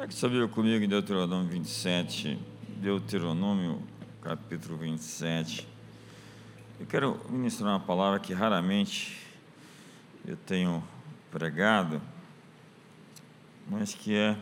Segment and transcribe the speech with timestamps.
[0.00, 2.38] Pegue sua Bíblia comigo em Deuteronômio 27,
[2.78, 3.82] Deuteronômio
[4.22, 5.68] capítulo 27.
[6.80, 9.18] Eu quero ministrar uma palavra que raramente
[10.26, 10.82] eu tenho
[11.30, 12.00] pregado,
[13.68, 14.38] mas que é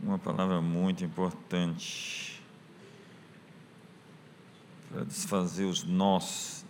[0.00, 2.40] uma palavra muito importante
[4.92, 6.64] para desfazer os nós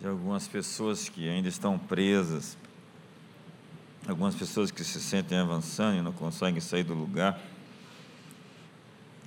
[0.00, 2.56] de algumas pessoas que ainda estão presas
[4.08, 7.38] algumas pessoas que se sentem avançando e não conseguem sair do lugar,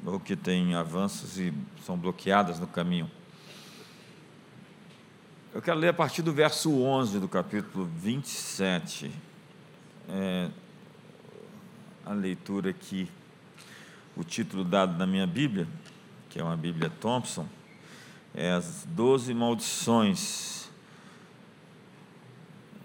[0.03, 1.53] ou que têm avanços e
[1.85, 3.09] são bloqueadas no caminho.
[5.53, 9.11] Eu quero ler a partir do verso 11 do capítulo 27,
[10.09, 10.49] é,
[12.03, 13.07] a leitura aqui,
[14.15, 15.67] o título dado na minha Bíblia,
[16.27, 17.47] que é uma Bíblia Thompson,
[18.33, 20.69] é as doze maldições,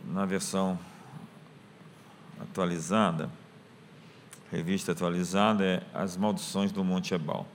[0.05, 0.78] na versão
[2.41, 3.31] atualizada,
[4.51, 7.47] revista atualizada, é As Maldições do Monte Ebal.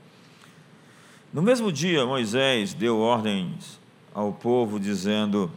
[1.34, 3.80] No mesmo dia, Moisés deu ordens
[4.14, 5.50] ao povo, dizendo: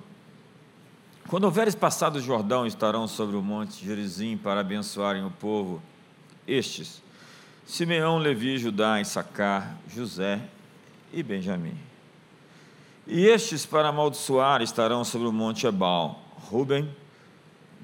[1.29, 5.83] Quando houveres passado o Jordão, estarão sobre o monte Gerizim para abençoarem o povo.
[6.47, 7.03] Estes:
[7.67, 10.41] Simeão, Levi, Judá, Issacar, José
[11.13, 11.77] e Benjamim.
[13.07, 16.89] E estes, para amaldiçoar, estarão sobre o monte Ebal: Ruben,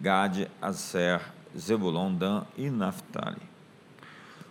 [0.00, 1.20] Gade, Aser,
[1.56, 3.42] Zebulon, Dan e Naphtali.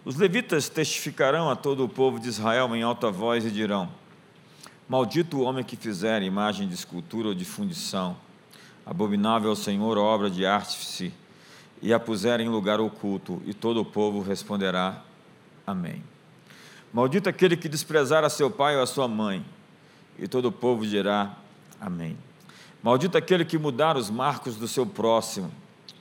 [0.05, 3.89] Os levitas testificarão a todo o povo de Israel em alta voz e dirão:
[4.87, 8.15] Maldito o homem que fizer imagem de escultura ou de fundição,
[8.85, 11.11] abominável ao Senhor obra de artífice,
[11.81, 15.03] e a puser em lugar oculto, e todo o povo responderá:
[15.65, 16.03] Amém.
[16.93, 19.45] Maldito aquele que desprezar a seu pai ou a sua mãe,
[20.17, 21.35] e todo o povo dirá:
[21.79, 22.17] Amém.
[22.81, 25.51] Maldito aquele que mudar os marcos do seu próximo,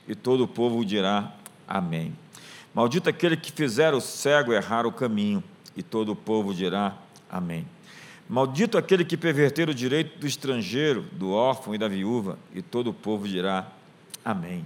[0.07, 1.33] e todo o povo dirá:
[1.67, 2.15] Amém.
[2.73, 5.43] Maldito aquele que fizer o cego errar o caminho,
[5.75, 6.95] e todo o povo dirá:
[7.29, 7.65] Amém.
[8.29, 12.91] Maldito aquele que perverter o direito do estrangeiro, do órfão e da viúva, e todo
[12.91, 13.67] o povo dirá:
[14.23, 14.65] Amém.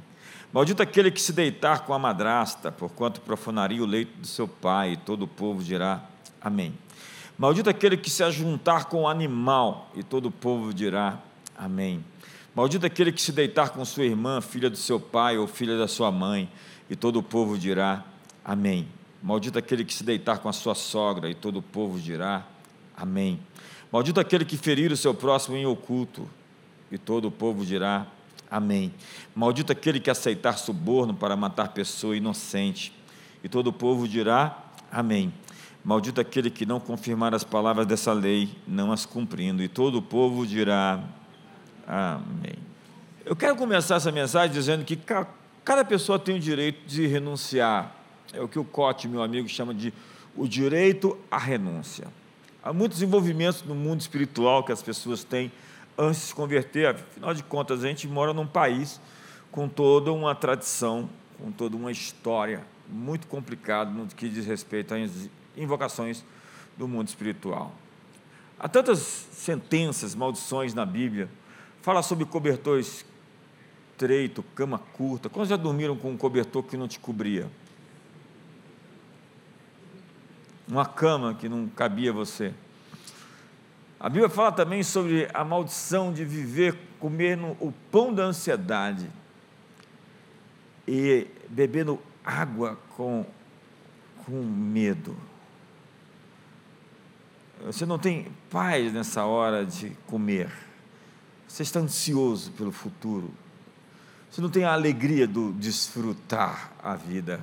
[0.51, 4.93] Maldito aquele que se deitar com a madrasta, porquanto profanaria o leito do seu pai,
[4.93, 6.03] e todo o povo dirá:
[6.39, 6.73] Amém.
[7.39, 11.32] Maldito aquele que se ajuntar com o animal, e todo o povo dirá: Amém.
[12.55, 15.87] Maldito aquele que se deitar com sua irmã, filha do seu pai ou filha da
[15.87, 16.47] sua mãe,
[16.89, 18.03] e todo o povo dirá:
[18.45, 18.87] Amém.
[19.21, 22.45] Maldito aquele que se deitar com a sua sogra, e todo o povo dirá:
[22.95, 23.39] Amém.
[23.91, 26.27] Maldito aquele que ferir o seu próximo em oculto,
[26.91, 28.05] e todo o povo dirá:
[28.51, 28.93] Amém.
[29.33, 32.93] Maldito aquele que aceitar suborno para matar pessoa inocente,
[33.43, 35.33] e todo o povo dirá: Amém.
[35.83, 40.01] Maldito aquele que não confirmar as palavras dessa lei, não as cumprindo, e todo o
[40.03, 41.22] povo dirá: Amém.
[43.25, 44.99] Eu quero começar essa mensagem dizendo que
[45.63, 47.95] cada pessoa tem o direito de renunciar.
[48.33, 49.93] É o que o Cote, meu amigo, chama de
[50.35, 52.07] o direito à renúncia.
[52.63, 55.51] Há muitos envolvimentos no mundo espiritual que as pessoas têm
[55.97, 56.87] antes de se converter.
[56.87, 58.99] Afinal de contas, a gente mora num país
[59.51, 65.29] com toda uma tradição, com toda uma história muito complicada no que diz respeito às
[65.55, 66.23] invocações
[66.77, 67.73] do mundo espiritual.
[68.59, 71.29] Há tantas sentenças, maldições na Bíblia
[71.83, 75.29] Fala sobre cobertor estreito, cama curta.
[75.29, 77.51] Quantos já dormiram com um cobertor que não te cobria?
[80.65, 82.53] Uma cama que não cabia você.
[83.99, 89.09] A Bíblia fala também sobre a maldição de viver comendo o pão da ansiedade
[90.87, 93.25] e bebendo água com,
[94.25, 95.17] com medo.
[97.65, 100.49] Você não tem paz nessa hora de comer.
[101.53, 103.31] Você está ansioso pelo futuro.
[104.27, 107.39] Você não tem a alegria do desfrutar a vida.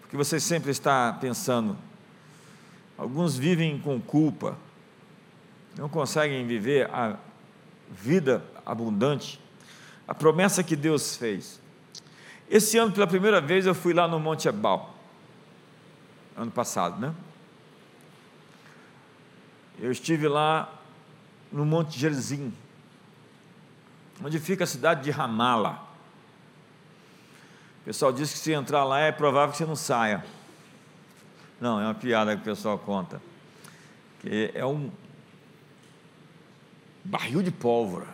[0.00, 1.76] Porque você sempre está pensando.
[2.96, 4.56] Alguns vivem com culpa.
[5.76, 7.18] Não conseguem viver a
[7.90, 9.38] vida abundante.
[10.08, 11.60] A promessa que Deus fez.
[12.48, 14.96] Esse ano, pela primeira vez, eu fui lá no Monte Ebal.
[16.34, 17.14] Ano passado, né?
[19.78, 20.80] Eu estive lá
[21.52, 22.50] no Monte Gerizim
[24.22, 25.82] onde fica a cidade de Ramala.
[27.82, 30.24] O pessoal diz que se entrar lá é provável que você não saia.
[31.60, 33.20] Não, é uma piada que o pessoal conta.
[34.20, 34.90] Que é um
[37.04, 38.08] barril de pólvora.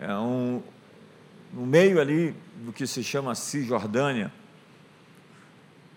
[0.00, 0.62] É um
[1.52, 4.32] no meio ali do que se chama Cisjordânia.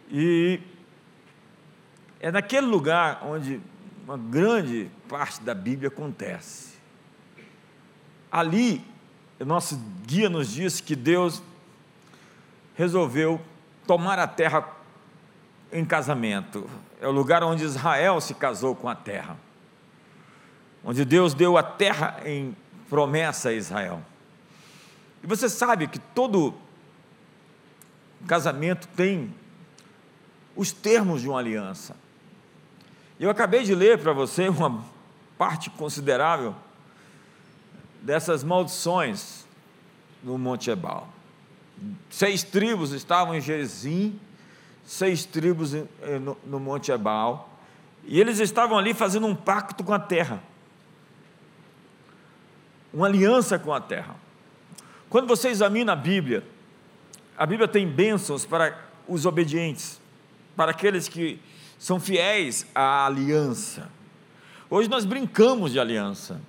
[0.09, 0.59] E
[2.19, 3.59] é naquele lugar onde
[4.05, 6.76] uma grande parte da Bíblia acontece.
[8.37, 8.85] Ali,
[9.39, 11.41] nosso guia nos diz que Deus
[12.75, 13.41] resolveu
[13.87, 14.63] tomar a terra
[15.71, 16.69] em casamento.
[17.01, 19.35] É o lugar onde Israel se casou com a terra.
[20.85, 22.55] Onde Deus deu a terra em
[22.87, 24.03] promessa a Israel.
[25.23, 26.53] E você sabe que todo
[28.27, 29.33] casamento tem
[30.55, 31.95] os termos de uma aliança.
[33.19, 34.85] Eu acabei de ler para você uma
[35.39, 36.55] parte considerável
[38.07, 39.45] dessas maldições
[40.23, 41.09] no Monte Ebal.
[42.09, 44.17] Seis tribos estavam em Gerizim,
[44.85, 47.49] seis tribos no, no Monte Ebal,
[48.05, 50.41] e eles estavam ali fazendo um pacto com a terra,
[52.93, 54.15] uma aliança com a terra.
[55.09, 56.45] Quando você examina a Bíblia,
[57.37, 59.99] a Bíblia tem bênçãos para os obedientes,
[60.55, 61.41] para aqueles que
[61.77, 63.91] são fiéis à aliança.
[64.69, 66.39] Hoje nós brincamos de aliança.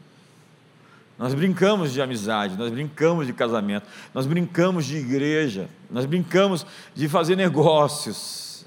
[1.19, 7.09] Nós brincamos de amizade, nós brincamos de casamento, nós brincamos de igreja, nós brincamos de
[7.09, 8.65] fazer negócios.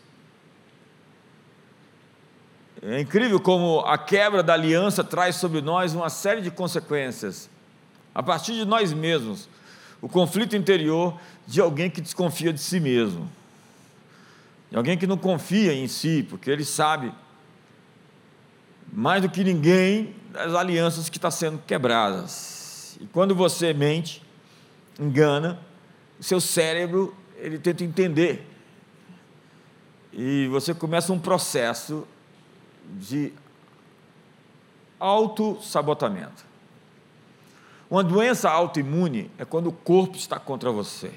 [2.82, 7.50] É incrível como a quebra da aliança traz sobre nós uma série de consequências.
[8.14, 9.48] A partir de nós mesmos,
[10.02, 13.32] o conflito interior de alguém que desconfia de si mesmo,
[14.70, 17.14] de alguém que não confia em si, porque ele sabe
[18.92, 22.98] mais do que ninguém das alianças que estão sendo quebradas.
[23.00, 24.24] E quando você mente,
[25.00, 25.60] engana,
[26.20, 28.48] o seu cérebro ele tenta entender.
[30.14, 32.08] E você começa um processo
[32.98, 33.34] de
[35.00, 36.46] autossabotamento.
[37.90, 41.12] Uma doença autoimune é quando o corpo está contra você.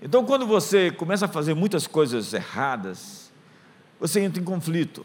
[0.00, 3.30] Então, quando você começa a fazer muitas coisas erradas,
[3.98, 5.04] você entra em conflito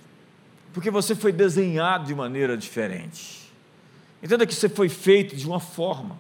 [0.74, 3.51] porque você foi desenhado de maneira diferente.
[4.21, 6.18] Entenda que você foi feito de uma forma.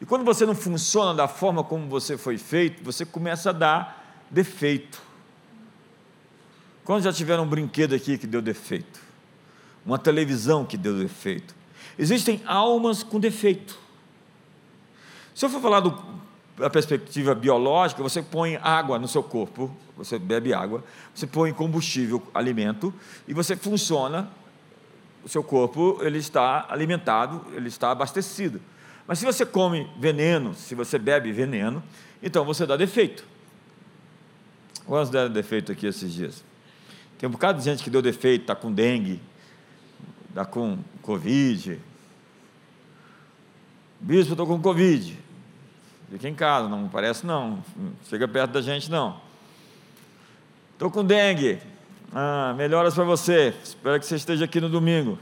[0.00, 4.24] E quando você não funciona da forma como você foi feito, você começa a dar
[4.30, 5.00] defeito.
[6.84, 9.00] Quando já tiveram um brinquedo aqui que deu defeito?
[9.84, 11.54] Uma televisão que deu defeito?
[11.98, 13.78] Existem almas com defeito.
[15.34, 15.90] Se eu for falar do,
[16.62, 22.22] da perspectiva biológica, você põe água no seu corpo, você bebe água, você põe combustível,
[22.32, 22.94] alimento,
[23.26, 24.30] e você funciona,
[25.24, 28.60] o seu corpo ele está alimentado, ele está abastecido.
[29.08, 31.82] Mas se você come veneno, se você bebe veneno,
[32.22, 33.26] então você dá defeito.
[34.86, 36.44] Quantos deram defeito aqui esses dias?
[37.18, 39.20] Tem um bocado de gente que deu defeito, está com dengue,
[40.28, 41.80] está com Covid.
[44.00, 45.18] Bispo, estou com Covid.
[46.12, 47.64] Fica em casa, não parece não.
[48.06, 49.18] Chega perto da gente não.
[50.74, 51.58] Estou com dengue.
[52.12, 53.54] Ah, melhoras para você.
[53.64, 55.18] Espero que você esteja aqui no domingo.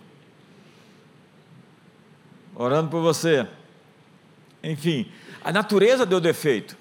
[2.56, 3.46] Orando por você.
[4.64, 5.08] Enfim,
[5.44, 6.76] a natureza deu defeito.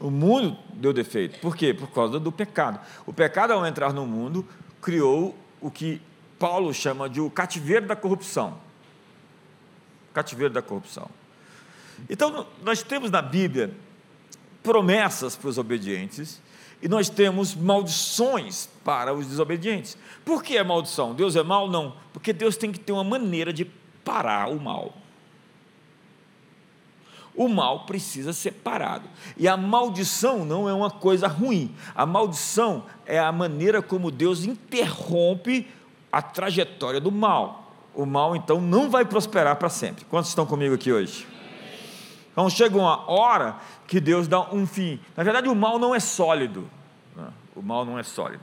[0.00, 1.40] O mundo deu defeito.
[1.40, 1.74] Por quê?
[1.74, 2.78] Por causa do pecado.
[3.04, 4.46] O pecado, ao entrar no mundo,
[4.80, 6.00] criou o que
[6.38, 8.58] Paulo chama de o cativeiro da corrupção.
[10.12, 11.10] Cativeiro da corrupção.
[12.08, 13.74] Então, nós temos na Bíblia
[14.62, 16.40] promessas para os obedientes
[16.82, 19.96] e nós temos maldições para os desobedientes.
[20.24, 21.14] Por que é maldição?
[21.14, 21.70] Deus é mal?
[21.70, 21.96] Não.
[22.12, 23.64] Porque Deus tem que ter uma maneira de
[24.04, 24.94] parar o mal.
[27.34, 29.08] O mal precisa ser parado.
[29.36, 31.74] E a maldição não é uma coisa ruim.
[31.94, 35.66] A maldição é a maneira como Deus interrompe
[36.12, 37.72] a trajetória do mal.
[37.92, 40.04] O mal, então, não vai prosperar para sempre.
[40.04, 41.26] Quantos estão comigo aqui hoje?
[42.34, 44.98] Então chega uma hora que Deus dá um fim.
[45.16, 46.68] Na verdade, o mal não é sólido.
[47.14, 47.28] Né?
[47.54, 48.42] O mal não é sólido.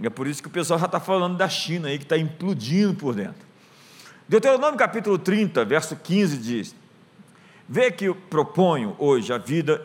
[0.00, 2.16] E é por isso que o pessoal já está falando da China aí, que está
[2.16, 3.44] implodindo por dentro.
[4.28, 6.76] Deuteronômio capítulo 30, verso 15 diz:
[7.68, 9.84] Vê que eu proponho hoje a vida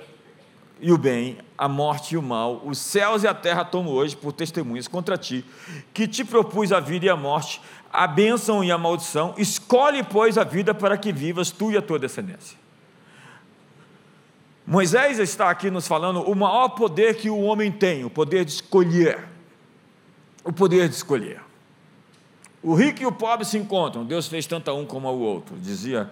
[0.79, 4.15] e o bem, a morte e o mal, os céus e a terra tomo hoje
[4.15, 5.45] por testemunhas contra ti,
[5.93, 7.59] que te propus a vida e a morte,
[7.91, 11.81] a bênção e a maldição, escolhe, pois, a vida para que vivas tu e a
[11.81, 12.57] tua descendência.
[14.65, 18.51] Moisés está aqui nos falando o maior poder que o homem tem, o poder de
[18.51, 19.27] escolher.
[20.43, 21.41] O poder de escolher.
[22.63, 25.57] O rico e o pobre se encontram, Deus fez tanto a um como ao outro,
[25.57, 26.09] dizia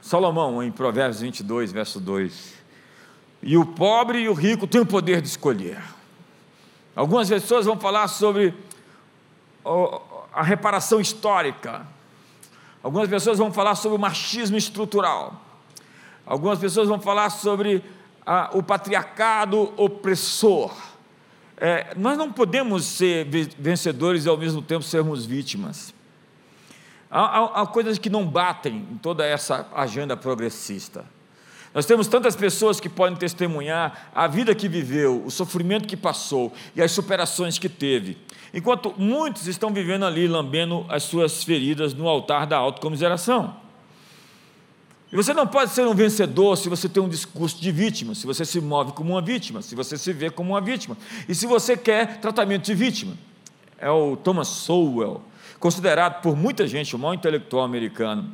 [0.00, 2.54] Salomão em Provérbios 22, verso 2.
[3.42, 5.82] E o pobre e o rico têm o poder de escolher.
[6.94, 8.54] Algumas pessoas vão falar sobre
[10.36, 11.86] a reparação histórica.
[12.82, 15.42] Algumas pessoas vão falar sobre o machismo estrutural.
[16.26, 17.82] Algumas pessoas vão falar sobre
[18.24, 20.76] ah, o patriarcado opressor.
[21.56, 23.24] É, nós não podemos ser
[23.58, 25.94] vencedores e ao mesmo tempo sermos vítimas.
[27.10, 31.06] Há, há, há coisas que não batem em toda essa agenda progressista.
[31.72, 36.52] Nós temos tantas pessoas que podem testemunhar a vida que viveu, o sofrimento que passou
[36.74, 38.18] e as superações que teve.
[38.56, 43.54] Enquanto muitos estão vivendo ali, lambendo as suas feridas no altar da autocomiseração.
[45.12, 48.26] E você não pode ser um vencedor se você tem um discurso de vítima, se
[48.26, 50.96] você se move como uma vítima, se você se vê como uma vítima,
[51.28, 53.12] e se você quer tratamento de vítima.
[53.78, 55.20] É o Thomas Sowell,
[55.60, 58.32] considerado por muita gente o maior intelectual americano,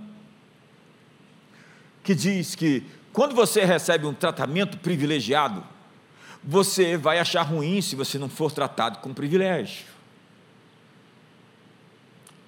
[2.05, 5.65] que diz que quando você recebe um tratamento privilegiado,
[6.45, 9.92] você vai achar ruim se você não for tratado com privilégio.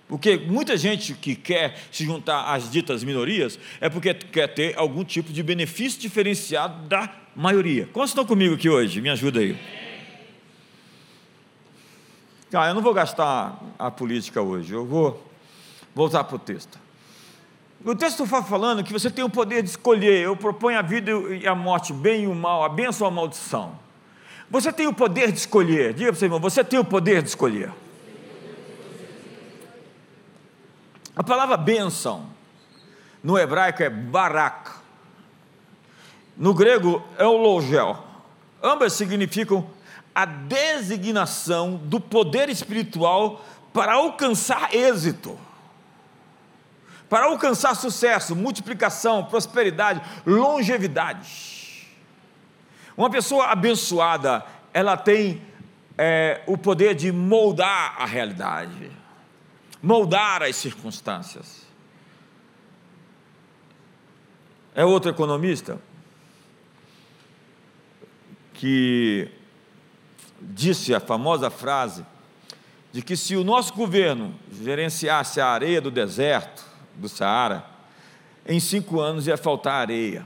[0.08, 5.02] Porque muita gente que quer se juntar às ditas minorias é porque quer ter algum
[5.02, 7.88] tipo de benefício diferenciado da maioria.
[7.92, 9.00] Quantos estão comigo aqui hoje?
[9.00, 9.58] Me ajuda aí.
[12.52, 15.26] Ah, eu não vou gastar a política hoje, eu vou
[15.94, 16.78] voltar para o texto.
[17.84, 21.10] O texto está falando que você tem o poder de escolher, eu proponho a vida
[21.10, 23.78] e a morte, o bem e o mal, a bênção ou a maldição.
[24.48, 27.30] Você tem o poder de escolher, diga para você, irmão, você tem o poder de
[27.30, 27.72] escolher.
[31.16, 32.26] A palavra bênção
[33.22, 34.70] no hebraico é barak.
[36.36, 38.04] No grego é o logel.
[38.60, 39.64] Ambas significam
[40.12, 45.38] a designação do poder espiritual para alcançar êxito,
[47.08, 51.88] para alcançar sucesso, multiplicação, prosperidade, longevidade.
[52.96, 55.42] Uma pessoa abençoada, ela tem
[55.96, 59.03] é, o poder de moldar a realidade
[59.84, 61.62] moldar as circunstâncias.
[64.74, 65.78] É outro economista
[68.54, 69.30] que
[70.40, 72.04] disse a famosa frase
[72.92, 76.64] de que se o nosso governo gerenciasse a areia do deserto,
[76.94, 77.66] do Saara,
[78.46, 80.24] em cinco anos ia faltar areia.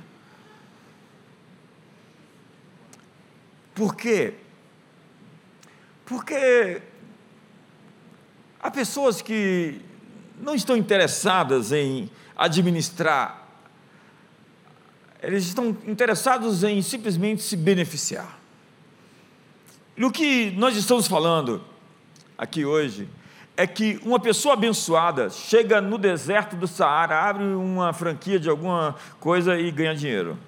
[3.75, 4.35] Por quê?
[6.07, 6.83] Porque
[8.61, 9.81] Há pessoas que
[10.41, 13.47] não estão interessadas em administrar,
[15.23, 18.38] eles estão interessados em simplesmente se beneficiar.
[19.97, 21.62] E o que nós estamos falando
[22.37, 23.09] aqui hoje
[23.57, 28.95] é que uma pessoa abençoada chega no deserto do Saara, abre uma franquia de alguma
[29.19, 30.38] coisa e ganha dinheiro.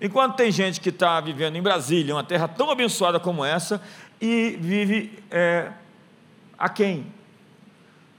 [0.00, 3.80] Enquanto tem gente que está vivendo em Brasília, uma terra tão abençoada como essa,
[4.20, 5.70] e vive é,
[6.58, 7.06] a quem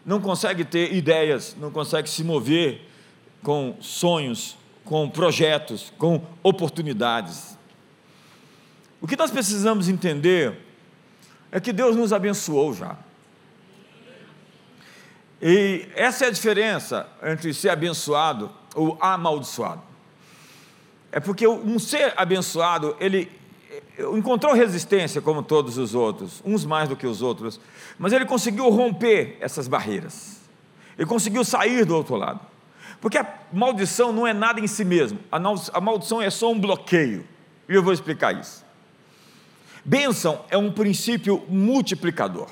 [0.06, 2.88] não consegue ter ideias, não consegue se mover
[3.44, 7.58] com sonhos, com projetos, com oportunidades.
[9.02, 10.58] O que nós precisamos entender
[11.52, 12.98] é que Deus nos abençoou já.
[15.42, 19.82] E essa é a diferença entre ser abençoado ou amaldiçoado.
[21.12, 23.32] É porque um ser abençoado, ele
[24.16, 27.60] encontrou resistência como todos os outros, uns mais do que os outros,
[27.98, 30.40] mas ele conseguiu romper essas barreiras.
[30.98, 32.40] Ele conseguiu sair do outro lado.
[33.02, 37.26] Porque a maldição não é nada em si mesmo, a maldição é só um bloqueio.
[37.68, 38.66] E eu vou explicar isso.
[39.86, 42.48] Bênção é um princípio multiplicador.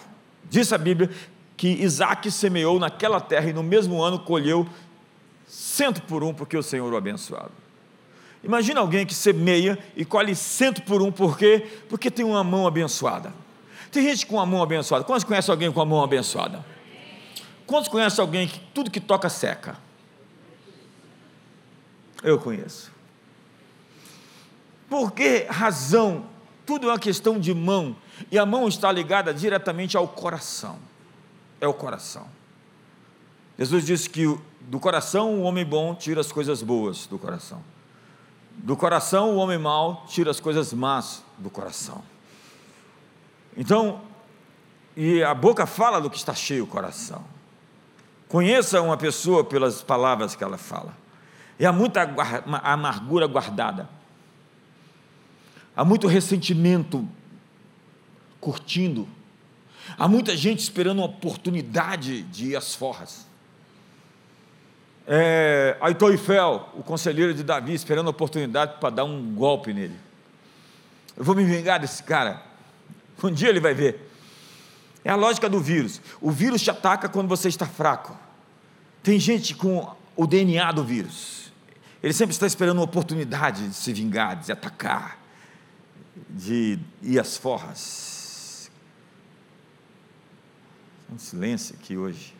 [0.50, 1.10] Diz a Bíblia
[1.58, 4.68] que Isaac semeou naquela terra e no mesmo ano colheu
[5.46, 7.52] cento por um, porque o Senhor o abençoado.
[8.44, 11.68] Imagina alguém que semeia e colhe cento por um, por quê?
[11.90, 13.34] Porque tem uma mão abençoada.
[13.92, 15.04] Tem gente com uma mão abençoada.
[15.04, 16.64] Quantos conhecem alguém com a mão abençoada?
[17.66, 19.78] Quantos conhecem alguém que tudo que toca seca?
[22.24, 22.92] Eu conheço.
[24.90, 26.26] Por que razão?
[26.66, 27.96] Tudo é uma questão de mão.
[28.32, 30.80] E a mão está ligada diretamente ao coração.
[31.60, 32.28] É o coração.
[33.58, 34.24] Jesus disse que
[34.62, 37.62] do coração o homem bom tira as coisas boas do coração.
[38.58, 42.04] Do coração, o homem mau tira as coisas más do coração.
[43.56, 44.02] Então,
[44.96, 47.24] e a boca fala do que está cheio o coração.
[48.28, 50.98] Conheça uma pessoa pelas palavras que ela fala.
[51.60, 52.02] E há muita
[52.64, 53.88] amargura guardada.
[55.76, 57.08] Há muito ressentimento
[58.42, 59.08] curtindo.
[59.98, 63.27] Há muita gente esperando uma oportunidade de ir às forras
[65.08, 69.96] é, Aitoifel, o conselheiro de Davi, esperando a oportunidade para dar um golpe nele.
[71.16, 72.44] Eu vou me vingar desse cara.
[73.24, 74.12] Um dia ele vai ver.
[75.04, 76.02] É a lógica do vírus.
[76.20, 78.16] O vírus te ataca quando você está fraco.
[79.02, 81.52] Tem gente com o DNA do vírus.
[82.04, 85.18] Ele sempre está esperando uma oportunidade de se vingar, de atacar,
[86.30, 88.70] de ir às forras.
[91.12, 92.37] Um silêncio aqui hoje.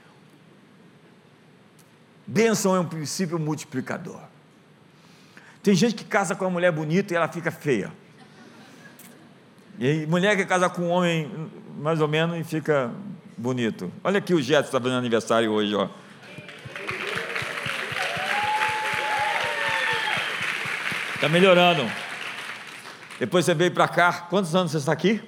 [2.28, 4.20] Bênção é um princípio multiplicador.
[5.64, 7.92] Tem gente que casa com uma mulher bonita e ela fica feia.
[9.80, 11.32] E mulher que casa com um homem
[11.80, 12.92] mais ou menos e fica
[13.38, 13.90] bonito.
[14.04, 15.88] Olha aqui o Getson está fazendo aniversário hoje, ó.
[21.16, 21.90] Está melhorando.
[23.20, 24.14] Depois você veio para cá.
[24.30, 25.22] Quantos anos você está aqui?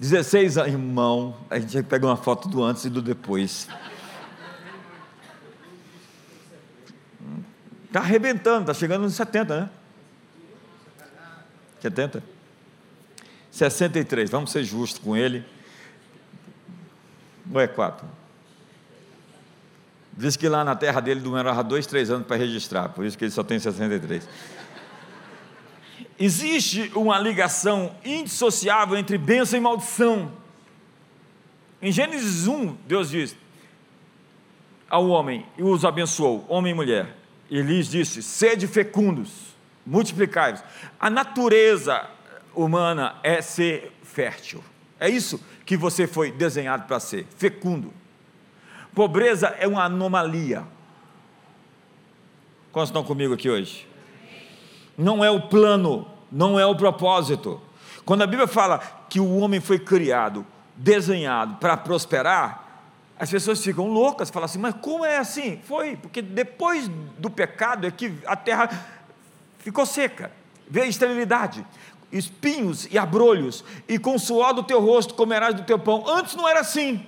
[0.00, 0.72] 16 anos.
[0.72, 3.68] Irmão, a gente pega uma foto do antes e do depois.
[7.90, 9.70] Está arrebentando, está chegando nos 70, né?
[11.80, 12.22] 70?
[13.50, 15.44] 63, vamos ser justos com ele.
[17.52, 18.06] Ou é 4?
[20.12, 23.24] Diz que lá na terra dele demorava dois, três anos para registrar, por isso que
[23.24, 24.28] ele só tem 63.
[26.16, 30.30] Existe uma ligação indissociável entre bênção e maldição.
[31.82, 33.34] Em Gênesis 1, Deus diz
[34.88, 37.19] ao homem, e os abençoou, homem e mulher.
[37.50, 40.62] E lhes disse: sede fecundos, multiplicai-vos.
[40.98, 42.08] A natureza
[42.54, 44.62] humana é ser fértil.
[44.98, 47.92] É isso que você foi desenhado para ser, fecundo.
[48.94, 50.64] Pobreza é uma anomalia.
[52.72, 53.88] Quantos estão comigo aqui hoje?
[54.96, 57.60] Não é o plano, não é o propósito.
[58.04, 58.78] Quando a Bíblia fala
[59.08, 62.69] que o homem foi criado, desenhado para prosperar,
[63.20, 65.60] as pessoas ficam loucas, falam assim, mas como é assim?
[65.64, 68.70] Foi, porque depois do pecado é que a terra
[69.58, 70.32] ficou seca,
[70.66, 71.62] veio a esterilidade,
[72.10, 76.02] espinhos e abrolhos, e com o suor do teu rosto comerás do teu pão.
[76.08, 77.04] Antes não era assim.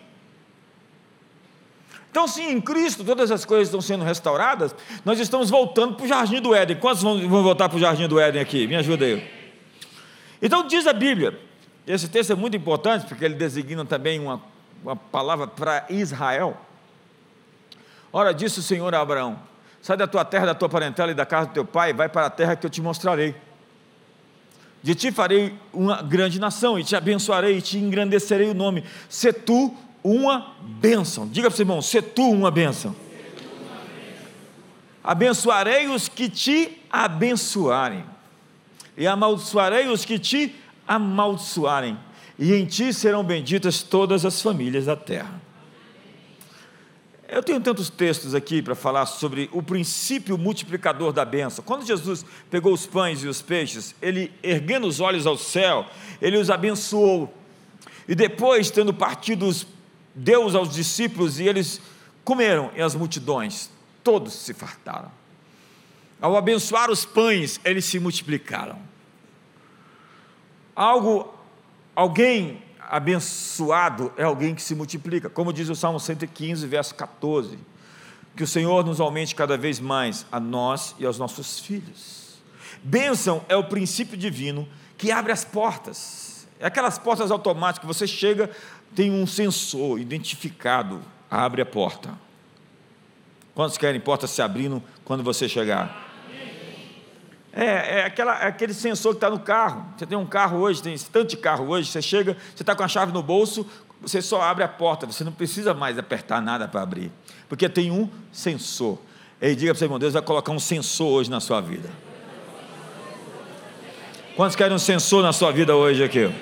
[2.10, 4.76] Então, sim, em Cristo todas as coisas estão sendo restauradas,
[5.06, 6.76] nós estamos voltando para o jardim do Éden.
[6.76, 8.66] Quantos vão, vão voltar para o jardim do Éden aqui?
[8.66, 9.26] Me ajuda aí.
[10.42, 11.40] Então, diz a Bíblia,
[11.86, 14.51] esse texto é muito importante, porque ele designa também uma,
[14.82, 16.56] uma palavra para Israel.
[18.12, 19.38] Ora, disse o Senhor a Abraão:
[19.80, 22.26] sai da tua terra, da tua parentela e da casa do teu pai, vai para
[22.26, 23.34] a terra que eu te mostrarei.
[24.82, 28.84] De ti farei uma grande nação, e te abençoarei, e te engrandecerei o nome.
[29.08, 31.28] Se tu uma bênção.
[31.28, 32.94] Diga para o seu irmão, se tu uma bênção.
[35.04, 38.04] Abençoarei os que te abençoarem,
[38.96, 40.54] e amaldiçoarei os que te
[40.86, 41.98] amaldiçoarem,
[42.42, 45.40] e em ti serão benditas todas as famílias da terra.
[47.28, 51.64] Eu tenho tantos textos aqui para falar sobre o princípio multiplicador da bênção.
[51.64, 55.86] Quando Jesus pegou os pães e os peixes, ele, erguendo os olhos ao céu,
[56.20, 57.32] ele os abençoou.
[58.08, 59.64] E depois, tendo partido os
[60.12, 61.80] Deus aos discípulos e eles
[62.24, 63.70] comeram, e as multidões,
[64.02, 65.12] todos se fartaram.
[66.20, 68.80] Ao abençoar os pães, eles se multiplicaram.
[70.74, 71.31] Algo,
[71.94, 77.58] alguém abençoado é alguém que se multiplica, como diz o Salmo 115, verso 14:
[78.36, 82.42] que o Senhor nos aumente cada vez mais a nós e aos nossos filhos.
[82.82, 88.50] Bênção é o princípio divino que abre as portas, é aquelas portas automáticas você chega,
[88.94, 91.00] tem um sensor identificado,
[91.30, 92.10] abre a porta.
[93.54, 96.11] Quantos querem porta se abrindo quando você chegar?
[97.54, 99.86] É, é, aquela, é aquele sensor que está no carro.
[99.96, 102.82] Você tem um carro hoje, tem tanto de carro hoje, você chega, você está com
[102.82, 103.66] a chave no bolso,
[104.00, 107.12] você só abre a porta, você não precisa mais apertar nada para abrir,
[107.48, 108.98] porque tem um sensor.
[109.40, 111.90] E diga para você, irmão, Deus vai colocar um sensor hoje na sua vida.
[114.34, 116.32] Quantos querem um sensor na sua vida hoje aqui?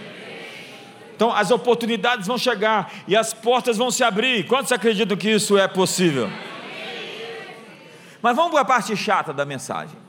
[1.17, 4.47] Então as oportunidades vão chegar e as portas vão se abrir.
[4.47, 6.31] Quantos acreditam que isso é possível?
[8.23, 10.00] Mas vamos para a parte chata da mensagem.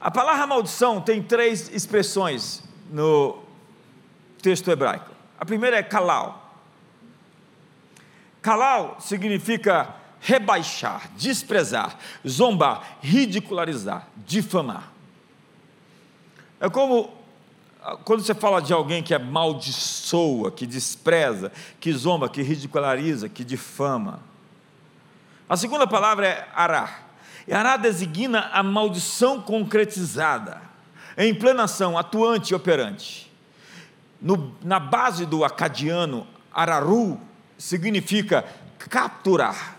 [0.00, 3.42] A palavra maldição tem três expressões no
[4.40, 5.10] texto hebraico.
[5.38, 6.54] A primeira é kalal.
[8.40, 14.92] Kalal significa rebaixar, desprezar, zombar, ridicularizar, difamar.
[16.60, 17.16] É como
[18.04, 24.20] quando você fala de alguém que amaldiçoa, que despreza, que zomba, que ridiculariza, que difama.
[25.48, 27.07] A segunda palavra é ará.
[27.48, 30.60] E ará designa a maldição concretizada,
[31.16, 33.32] em planação, atuante e operante.
[34.20, 37.18] No, na base do acadiano, araru
[37.56, 38.44] significa
[38.78, 39.78] capturar,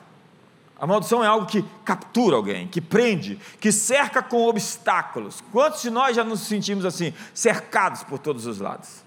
[0.79, 5.43] a maldição é algo que captura alguém, que prende, que cerca com obstáculos.
[5.51, 9.03] Quantos de nós já nos sentimos assim, cercados por todos os lados?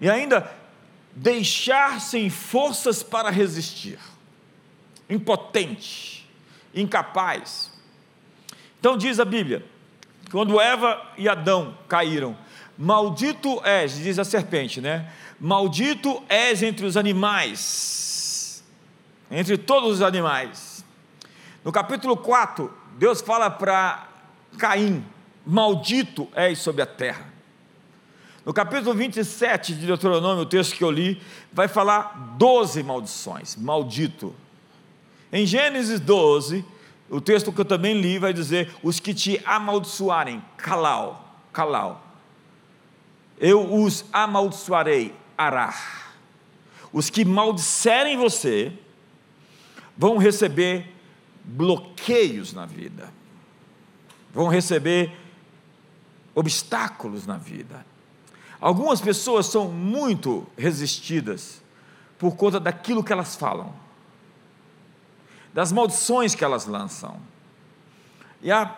[0.00, 0.52] E ainda
[1.16, 3.98] deixar sem forças para resistir,
[5.08, 6.28] impotente,
[6.74, 7.71] incapaz.
[8.82, 9.64] Então diz a Bíblia,
[10.32, 12.36] quando Eva e Adão caíram,
[12.76, 15.08] maldito és, diz a serpente, né?
[15.38, 18.64] Maldito és entre os animais,
[19.30, 20.72] entre todos os animais
[21.64, 24.08] no capítulo 4, Deus fala para
[24.58, 25.04] Caim:
[25.46, 27.30] Maldito és sobre a terra.
[28.44, 33.54] No capítulo 27 de Deuteronômio, o texto que eu li, vai falar 12 maldições.
[33.54, 34.34] Maldito.
[35.32, 36.64] Em Gênesis 12,
[37.12, 42.02] o texto que eu também li vai dizer: os que te amaldiçoarem, calau, calau.
[43.38, 46.14] Eu os amaldiçoarei, arar.
[46.90, 48.72] Os que maldisserem você
[49.96, 50.90] vão receber
[51.44, 53.12] bloqueios na vida,
[54.32, 55.12] vão receber
[56.34, 57.84] obstáculos na vida.
[58.58, 61.60] Algumas pessoas são muito resistidas
[62.18, 63.74] por conta daquilo que elas falam,
[65.52, 67.20] das maldições que elas lançam.
[68.42, 68.74] E a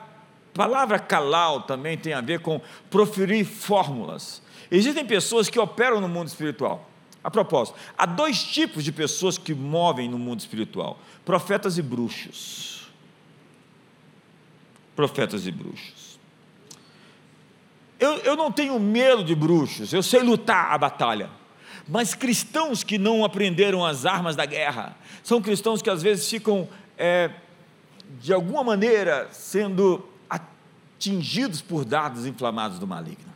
[0.53, 2.61] palavra calau também tem a ver com
[2.91, 4.43] proferir fórmulas.
[4.71, 6.91] Existem pessoas que operam no mundo espiritual.
[7.23, 12.89] A propósito, há dois tipos de pessoas que movem no mundo espiritual: profetas e bruxos.
[14.95, 16.19] Profetas e bruxos.
[17.99, 21.31] Eu, eu não tenho medo de bruxos, eu sei lutar a batalha.
[21.89, 26.69] Mas cristãos que não aprenderam as armas da guerra, são cristãos que às vezes ficam,
[26.97, 27.31] é,
[28.21, 33.35] de alguma maneira, sendo atingidos por dados inflamados do maligno.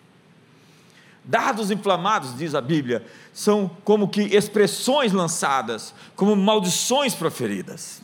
[1.22, 8.00] Dados inflamados, diz a Bíblia, são como que expressões lançadas, como maldições proferidas.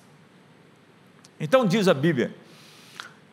[1.41, 2.35] Então diz a Bíblia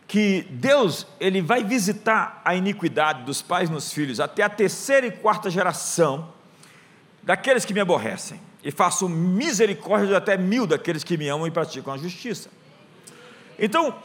[0.08, 5.12] que Deus ele vai visitar a iniquidade dos pais nos filhos até a terceira e
[5.12, 6.34] quarta geração
[7.24, 11.94] daqueles que me aborrecem e faço misericórdia até mil daqueles que me amam e praticam
[11.94, 12.50] a justiça.
[13.58, 13.96] Então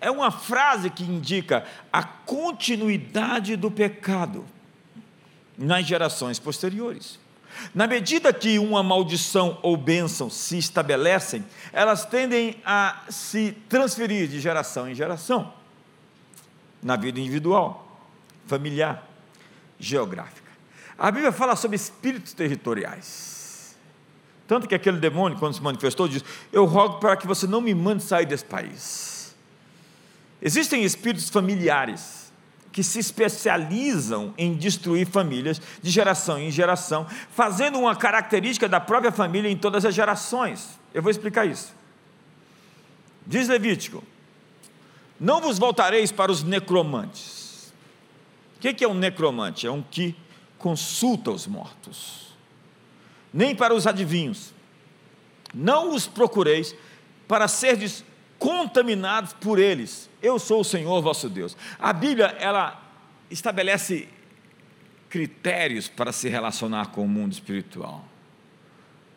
[0.00, 4.44] é uma frase que indica a continuidade do pecado
[5.56, 7.18] nas gerações posteriores.
[7.74, 14.40] Na medida que uma maldição ou bênção se estabelecem, elas tendem a se transferir de
[14.40, 15.52] geração em geração,
[16.82, 17.98] na vida individual,
[18.46, 19.08] familiar,
[19.78, 20.43] geográfica.
[20.98, 23.76] A Bíblia fala sobre espíritos territoriais.
[24.46, 27.74] Tanto que aquele demônio, quando se manifestou, diz: Eu rogo para que você não me
[27.74, 29.34] mande sair desse país.
[30.40, 32.32] Existem espíritos familiares
[32.70, 39.12] que se especializam em destruir famílias de geração em geração, fazendo uma característica da própria
[39.12, 40.78] família em todas as gerações.
[40.92, 41.72] Eu vou explicar isso.
[43.26, 44.04] Diz Levítico:
[45.18, 47.72] Não vos voltareis para os necromantes.
[48.56, 49.66] O que é um necromante?
[49.66, 50.16] É um que
[50.64, 52.34] consulta os mortos,
[53.30, 54.54] nem para os adivinhos.
[55.52, 56.74] Não os procureis
[57.28, 58.02] para serdes
[58.38, 60.08] contaminados por eles.
[60.22, 61.54] Eu sou o Senhor vosso Deus.
[61.78, 62.82] A Bíblia, ela
[63.30, 64.08] estabelece
[65.10, 68.02] critérios para se relacionar com o mundo espiritual.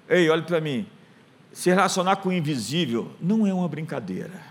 [0.09, 0.85] Ei, olhe para mim.
[1.53, 4.43] Se relacionar com o invisível não é uma brincadeira.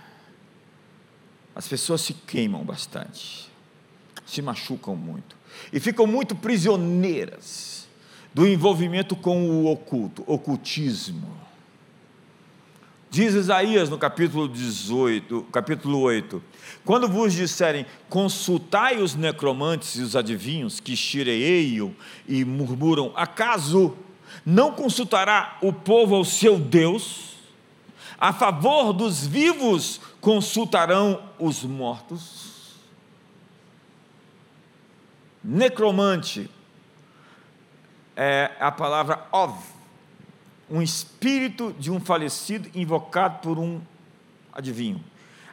[1.54, 3.50] As pessoas se queimam bastante,
[4.26, 5.36] se machucam muito
[5.72, 7.88] e ficam muito prisioneiras
[8.34, 11.46] do envolvimento com o oculto, ocultismo
[13.16, 16.42] Diz Isaías no capítulo 18, capítulo 8:
[16.84, 21.94] Quando vos disserem, consultai os necromantes e os adivinhos que xireiam
[22.28, 23.96] e murmuram, acaso
[24.44, 27.36] não consultará o povo ao seu Deus?
[28.18, 32.55] A favor dos vivos consultarão os mortos?
[35.48, 36.50] Necromante
[38.16, 39.56] é a palavra ov,
[40.68, 43.80] um espírito de um falecido invocado por um
[44.52, 45.00] adivinho.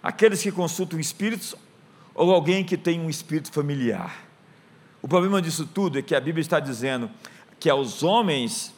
[0.01, 1.55] Aqueles que consultam espíritos
[2.15, 4.25] ou alguém que tem um espírito familiar.
[4.99, 7.07] O problema disso tudo é que a Bíblia está dizendo
[7.59, 8.73] que aos homens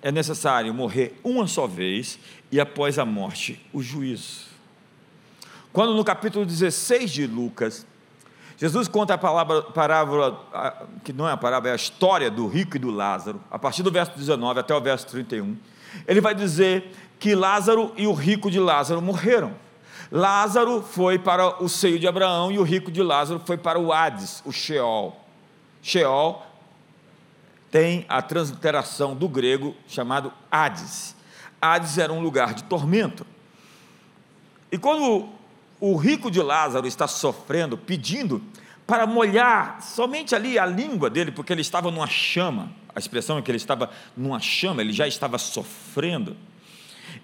[0.00, 2.16] é necessário morrer uma só vez
[2.52, 4.44] e após a morte o juízo.
[5.72, 7.84] Quando no capítulo 16 de Lucas,
[8.64, 12.76] Jesus conta a palavra, parábola, que não é a parábola, é a história do rico
[12.76, 15.54] e do Lázaro, a partir do verso 19 até o verso 31.
[16.08, 19.52] Ele vai dizer que Lázaro e o rico de Lázaro morreram.
[20.10, 23.92] Lázaro foi para o seio de Abraão e o rico de Lázaro foi para o
[23.92, 25.14] Hades, o Sheol.
[25.82, 26.42] Sheol
[27.70, 31.14] tem a transliteração do grego chamado Hades.
[31.60, 33.26] Hades era um lugar de tormento.
[34.72, 35.28] E quando
[35.86, 38.42] o rico de Lázaro está sofrendo, pedindo
[38.86, 42.72] para molhar somente ali a língua dele, porque ele estava numa chama.
[42.94, 46.38] A expressão é que ele estava numa chama, ele já estava sofrendo.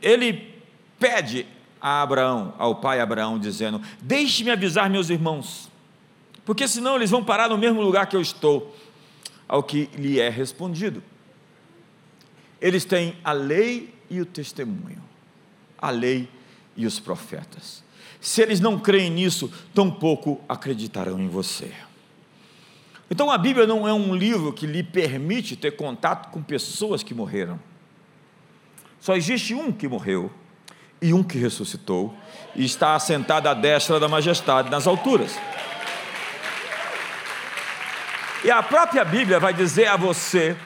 [0.03, 0.55] Ele
[0.99, 1.47] pede
[1.81, 5.71] a Abraão, ao pai Abraão, dizendo: Deixe-me avisar meus irmãos,
[6.45, 8.77] porque senão eles vão parar no mesmo lugar que eu estou.
[9.49, 11.03] Ao que lhe é respondido:
[12.61, 15.03] Eles têm a lei e o testemunho,
[15.79, 16.29] a lei
[16.77, 17.89] e os profetas.
[18.21, 21.73] Se eles não creem nisso, tampouco acreditarão em você.
[23.11, 27.13] Então a Bíblia não é um livro que lhe permite ter contato com pessoas que
[27.13, 27.59] morreram.
[29.01, 30.31] Só existe um que morreu
[31.03, 32.15] e um que ressuscitou
[32.55, 35.37] e está assentado à destra da majestade nas alturas.
[38.45, 40.57] E a própria Bíblia vai dizer a você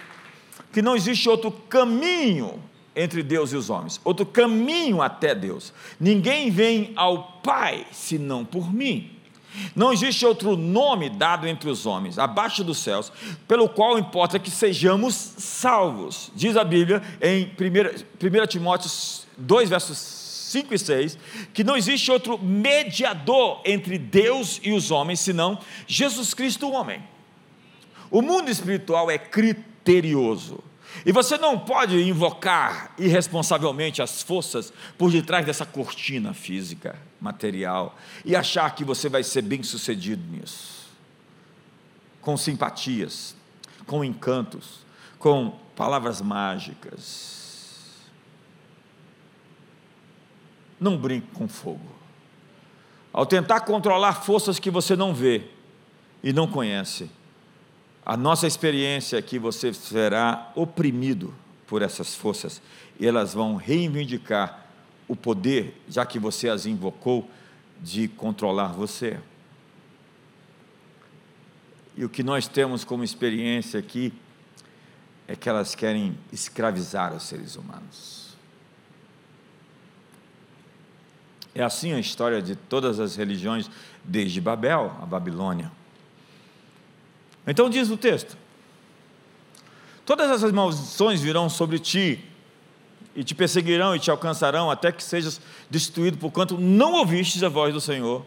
[0.72, 2.62] que não existe outro caminho
[2.94, 5.72] entre Deus e os homens, outro caminho até Deus.
[5.98, 9.10] Ninguém vem ao Pai senão por mim.
[9.74, 13.12] Não existe outro nome dado entre os homens, abaixo dos céus,
[13.46, 16.32] pelo qual importa que sejamos salvos.
[16.34, 18.90] Diz a Bíblia em 1, 1 Timóteo
[19.38, 21.18] 2, versos 5 e 6,
[21.52, 27.02] que não existe outro mediador entre Deus e os homens, senão Jesus Cristo, o homem.
[28.10, 30.62] O mundo espiritual é criterioso.
[31.06, 38.34] E você não pode invocar irresponsavelmente as forças por detrás dessa cortina física, material, e
[38.34, 40.88] achar que você vai ser bem sucedido nisso.
[42.22, 43.36] Com simpatias,
[43.86, 44.80] com encantos,
[45.18, 48.00] com palavras mágicas.
[50.80, 51.94] Não brinque com fogo.
[53.12, 55.44] Ao tentar controlar forças que você não vê
[56.22, 57.10] e não conhece,
[58.04, 61.34] a nossa experiência é que você será oprimido
[61.66, 62.60] por essas forças
[63.00, 64.66] e elas vão reivindicar
[65.08, 67.28] o poder, já que você as invocou,
[67.80, 69.18] de controlar você.
[71.96, 74.12] E o que nós temos como experiência aqui
[75.26, 78.36] é que elas querem escravizar os seres humanos.
[81.54, 83.70] É assim a história de todas as religiões,
[84.02, 85.70] desde Babel, a Babilônia.
[87.46, 88.36] Então diz o texto:
[90.04, 92.22] Todas essas maldições virão sobre ti,
[93.14, 97.72] e te perseguirão e te alcançarão, até que sejas destruído, porquanto não ouvistes a voz
[97.72, 98.24] do Senhor,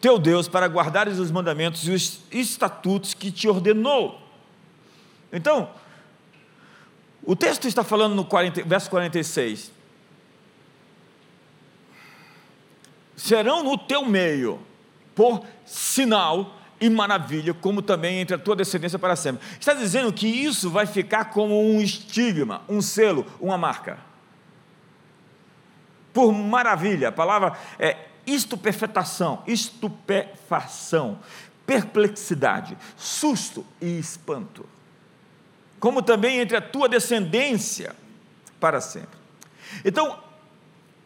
[0.00, 4.20] teu Deus, para guardares os mandamentos e os estatutos que te ordenou.
[5.32, 5.70] Então,
[7.22, 9.72] o texto está falando no 40, verso 46.
[13.16, 14.60] Serão no teu meio,
[15.14, 19.42] por sinal, e maravilha, como também entre a tua descendência para sempre.
[19.58, 23.98] Está dizendo que isso vai ficar como um estigma, um selo, uma marca.
[26.12, 31.18] Por maravilha, a palavra é estupefetação, estupefação,
[31.66, 34.68] perplexidade, susto e espanto.
[35.80, 37.96] Como também entre a tua descendência
[38.60, 39.18] para sempre.
[39.82, 40.22] Então,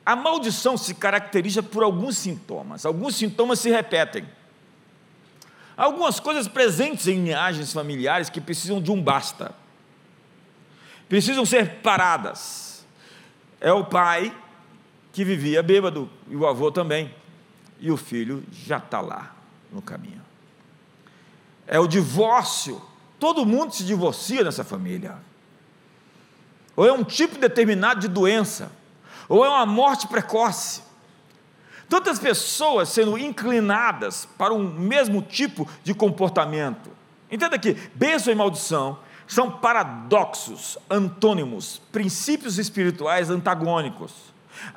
[0.04, 4.26] a maldição se caracteriza por alguns sintomas, alguns sintomas se repetem
[5.78, 9.54] algumas coisas presentes em linhagens familiares que precisam de um basta,
[11.08, 12.84] precisam ser paradas.
[13.60, 14.36] É o pai
[15.12, 17.14] que vivia bêbado, e o avô também,
[17.80, 19.34] e o filho já está lá
[19.72, 20.22] no caminho.
[21.66, 22.82] É o divórcio,
[23.18, 25.16] todo mundo se divorcia nessa família.
[26.74, 28.70] Ou é um tipo determinado de doença,
[29.28, 30.87] ou é uma morte precoce
[31.88, 36.90] Tantas pessoas sendo inclinadas para um mesmo tipo de comportamento.
[37.30, 44.12] Entenda que bênção e maldição são paradoxos, antônimos, princípios espirituais antagônicos.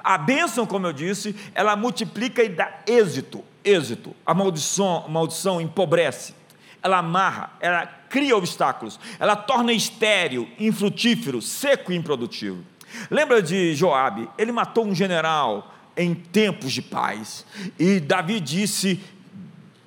[0.04, 4.16] A bênção, como eu disse, ela multiplica e dá êxito, êxito.
[4.26, 6.36] A maldição, a maldição empobrece,
[6.84, 12.64] ela amarra, ela cria obstáculos, ela torna estéril, infrutífero, seco e improdutivo.
[13.10, 14.30] Lembra de Joabe?
[14.38, 17.46] Ele matou um general, em tempos de paz.
[17.80, 19.00] E Davi disse: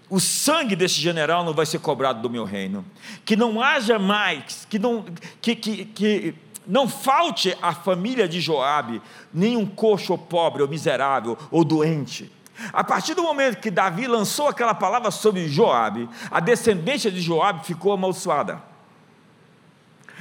[0.08, 2.84] o sangue desse general não vai ser cobrado do meu reino.
[3.24, 5.04] Que não haja mais, que não,
[5.40, 6.34] que, que, que
[6.66, 12.30] não falte à família de Joabe nenhum coxo ou pobre ou miserável ou doente.
[12.72, 17.66] A partir do momento que Davi lançou aquela palavra sobre Joabe, a descendência de Joabe
[17.66, 18.62] ficou amaldiçoada.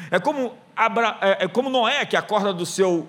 [0.09, 3.07] É como, Abra, é, é como Noé que acorda do seu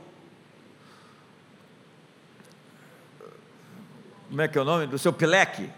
[4.35, 4.89] como é que é o nome?
[4.89, 5.71] Do seu pileque,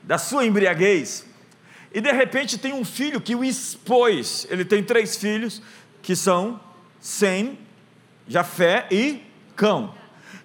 [0.00, 1.26] da sua embriaguez.
[1.92, 4.46] E de repente tem um filho que o expôs.
[4.48, 5.60] Ele tem três filhos
[6.00, 6.60] que são
[7.00, 7.58] Sem,
[8.28, 9.24] Jafé e
[9.56, 9.92] Cão.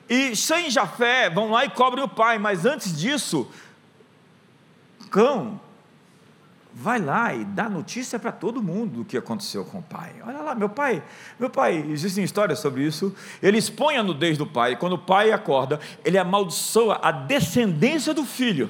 [0.09, 3.47] E Sem e Jafé vão lá e cobrem o pai, mas antes disso,
[5.11, 5.61] Cão
[6.79, 10.13] vai lá e dá notícia para todo mundo do que aconteceu com o pai.
[10.23, 11.01] Olha lá, meu pai,
[11.39, 13.15] meu pai, existem histórias sobre isso.
[13.41, 18.23] Ele expõe a nudez do pai, quando o pai acorda, ele amaldiçoa a descendência do
[18.23, 18.69] filho.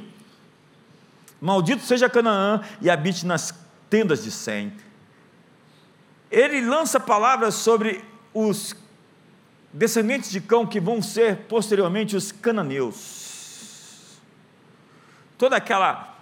[1.42, 3.54] Maldito seja Canaã e habite nas
[3.90, 4.72] tendas de Sem.
[6.32, 8.02] Ele lança palavras sobre
[8.34, 8.74] os
[9.74, 14.18] descendentes de Cão que vão ser posteriormente os cananeus.
[15.38, 16.17] Toda aquela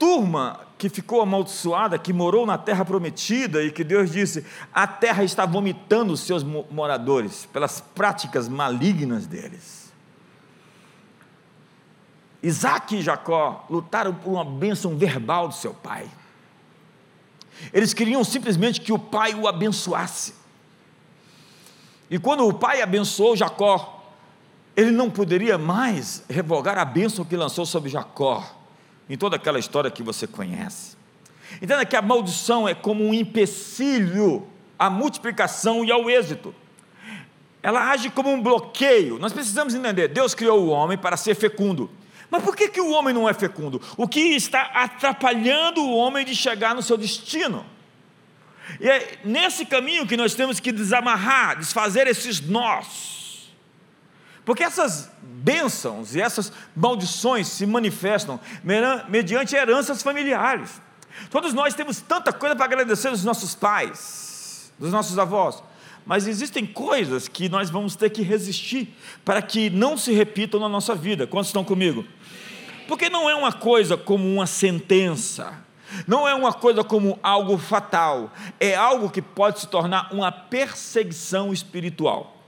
[0.00, 5.22] turma que ficou amaldiçoada, que morou na terra prometida e que Deus disse: a terra
[5.22, 9.92] está vomitando os seus moradores pelas práticas malignas deles.
[12.42, 16.08] Isaac e Jacó lutaram por uma bênção verbal do seu pai.
[17.70, 20.32] Eles queriam simplesmente que o pai o abençoasse.
[22.08, 24.02] E quando o pai abençoou Jacó,
[24.74, 28.59] ele não poderia mais revogar a bênção que lançou sobre Jacó
[29.10, 30.96] em toda aquela história que você conhece.
[31.60, 34.46] Entenda que a maldição é como um empecilho
[34.78, 36.54] à multiplicação e ao êxito.
[37.60, 39.18] Ela age como um bloqueio.
[39.18, 41.90] Nós precisamos entender: Deus criou o homem para ser fecundo.
[42.30, 43.82] Mas por que, que o homem não é fecundo?
[43.96, 47.66] O que está atrapalhando o homem de chegar no seu destino?
[48.78, 53.19] E é nesse caminho que nós temos que desamarrar, desfazer esses nós.
[54.50, 58.40] Porque essas bênçãos e essas maldições se manifestam
[59.08, 60.82] mediante heranças familiares.
[61.30, 65.62] Todos nós temos tanta coisa para agradecer dos nossos pais, dos nossos avós,
[66.04, 68.92] mas existem coisas que nós vamos ter que resistir
[69.24, 71.28] para que não se repitam na nossa vida.
[71.28, 72.04] Quantos estão comigo?
[72.88, 75.54] Porque não é uma coisa como uma sentença,
[76.08, 81.52] não é uma coisa como algo fatal, é algo que pode se tornar uma perseguição
[81.52, 82.39] espiritual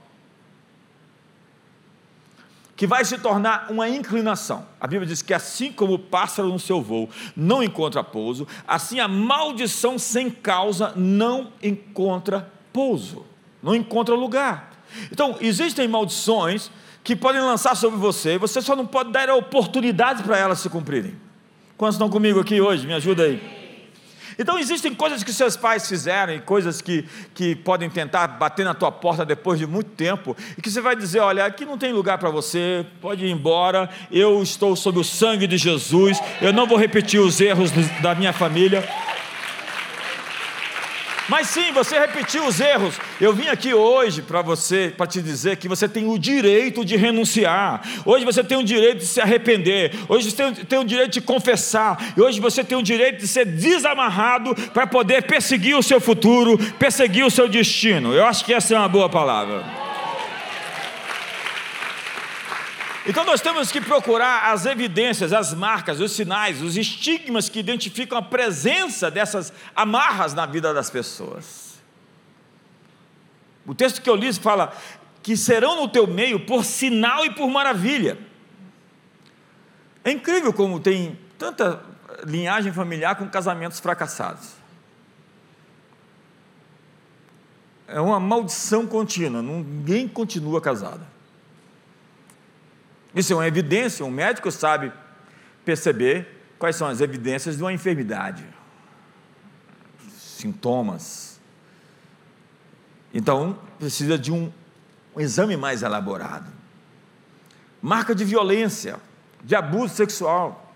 [2.75, 4.65] que vai se tornar uma inclinação.
[4.79, 8.99] A Bíblia diz que assim como o pássaro no seu voo não encontra pouso, assim
[8.99, 13.25] a maldição sem causa não encontra pouso,
[13.61, 14.71] não encontra lugar.
[15.11, 16.71] Então, existem maldições
[17.03, 20.69] que podem lançar sobre você, você só não pode dar a oportunidade para elas se
[20.69, 21.15] cumprirem.
[21.77, 22.87] Quantos estão comigo aqui hoje?
[22.87, 23.62] Me ajuda aí.
[24.37, 28.73] Então existem coisas que seus pais fizeram e coisas que, que podem tentar bater na
[28.73, 31.93] tua porta depois de muito tempo e que você vai dizer, olha, aqui não tem
[31.93, 36.67] lugar para você, pode ir embora, eu estou sob o sangue de Jesus, eu não
[36.67, 38.87] vou repetir os erros da minha família.
[41.29, 42.95] Mas sim, você repetiu os erros.
[43.19, 46.97] Eu vim aqui hoje para você, para te dizer que você tem o direito de
[46.97, 47.81] renunciar.
[48.05, 49.93] Hoje você tem o direito de se arrepender.
[50.09, 52.13] Hoje você tem o direito de confessar.
[52.17, 56.57] E hoje você tem o direito de ser desamarrado para poder perseguir o seu futuro,
[56.77, 58.13] perseguir o seu destino.
[58.13, 59.92] Eu acho que essa é uma boa palavra.
[63.05, 68.17] Então nós temos que procurar as evidências, as marcas, os sinais, os estigmas que identificam
[68.17, 71.73] a presença dessas amarras na vida das pessoas.
[73.65, 74.73] O texto que eu li fala
[75.21, 78.17] que serão no teu meio por sinal e por maravilha.
[80.03, 81.81] É incrível como tem tanta
[82.25, 84.51] linhagem familiar com casamentos fracassados.
[87.87, 91.12] É uma maldição contínua, ninguém continua casado.
[93.15, 94.91] Isso é uma evidência, um médico sabe
[95.63, 98.45] perceber quais são as evidências de uma enfermidade,
[100.17, 101.39] sintomas.
[103.13, 104.51] Então, precisa de um,
[105.15, 106.51] um exame mais elaborado.
[107.81, 108.99] Marca de violência,
[109.43, 110.73] de abuso sexual.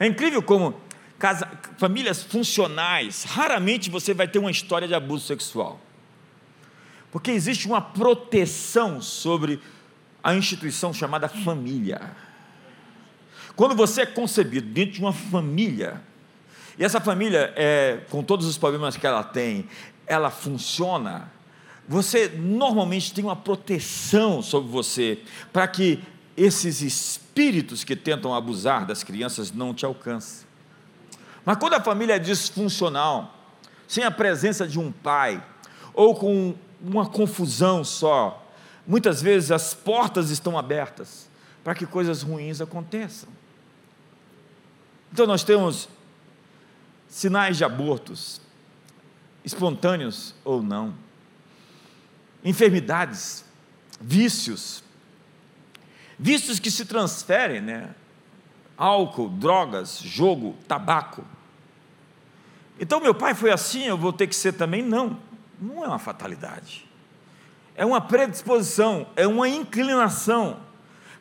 [0.00, 0.74] É incrível como
[1.18, 1.48] casa,
[1.78, 5.80] famílias funcionais, raramente você vai ter uma história de abuso sexual.
[7.12, 9.60] Porque existe uma proteção sobre
[10.24, 12.00] a instituição chamada família.
[13.54, 16.00] Quando você é concebido dentro de uma família,
[16.78, 19.68] e essa família, é, com todos os problemas que ela tem,
[20.06, 21.30] ela funciona,
[21.86, 25.18] você normalmente tem uma proteção sobre você,
[25.52, 26.02] para que
[26.34, 30.46] esses espíritos que tentam abusar das crianças não te alcancem.
[31.44, 33.38] Mas quando a família é disfuncional,
[33.86, 35.44] sem a presença de um pai,
[35.92, 38.43] ou com uma confusão só,
[38.86, 41.28] Muitas vezes as portas estão abertas
[41.62, 43.28] para que coisas ruins aconteçam.
[45.10, 45.88] Então nós temos
[47.08, 48.40] sinais de abortos,
[49.44, 50.94] espontâneos ou não,
[52.44, 53.44] enfermidades,
[54.00, 54.82] vícios,
[56.18, 57.94] vícios que se transferem, né?
[58.76, 61.24] Álcool, drogas, jogo, tabaco.
[62.78, 64.82] Então meu pai foi assim, eu vou ter que ser também?
[64.82, 65.18] Não,
[65.58, 66.86] não é uma fatalidade
[67.76, 70.58] é uma predisposição, é uma inclinação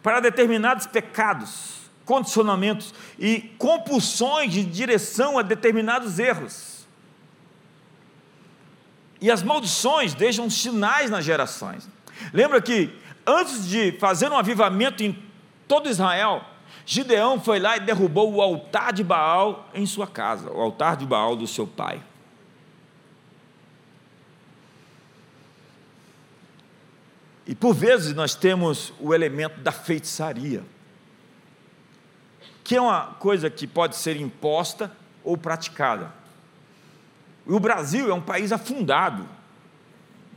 [0.01, 6.85] para determinados pecados, condicionamentos e compulsões de direção a determinados erros.
[9.21, 11.87] E as maldições deixam sinais nas gerações.
[12.33, 12.93] Lembra que
[13.25, 15.17] antes de fazer um avivamento em
[15.67, 16.43] todo Israel,
[16.85, 21.05] Gideão foi lá e derrubou o altar de Baal em sua casa, o altar de
[21.05, 22.01] Baal do seu pai.
[27.45, 30.63] E por vezes nós temos o elemento da feitiçaria,
[32.63, 36.13] que é uma coisa que pode ser imposta ou praticada.
[37.45, 39.27] E o Brasil é um país afundado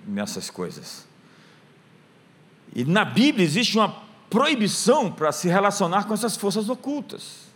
[0.04, 1.06] nessas coisas.
[2.74, 7.46] E na Bíblia existe uma proibição para se relacionar com essas forças ocultas.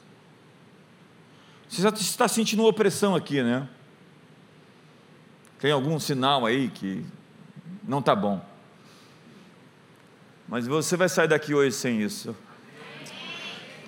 [1.69, 3.69] Você já está sentindo uma opressão aqui, né?
[5.59, 7.05] Tem algum sinal aí que
[7.85, 8.50] não está bom.
[10.51, 12.37] Mas você vai sair daqui hoje sem isso.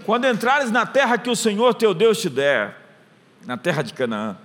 [0.06, 2.78] Quando entrares na terra que o Senhor teu Deus te der,
[3.44, 4.36] na terra de Canaã,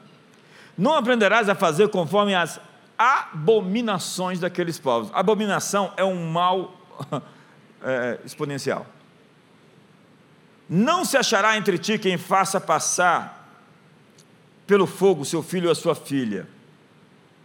[0.76, 2.60] não aprenderás a fazer conforme as
[2.98, 5.12] abominações daqueles povos.
[5.14, 6.76] Abominação é um mal
[7.84, 8.88] é, exponencial.
[10.68, 13.48] Não se achará entre ti quem faça passar
[14.66, 16.48] pelo fogo seu filho ou a sua filha.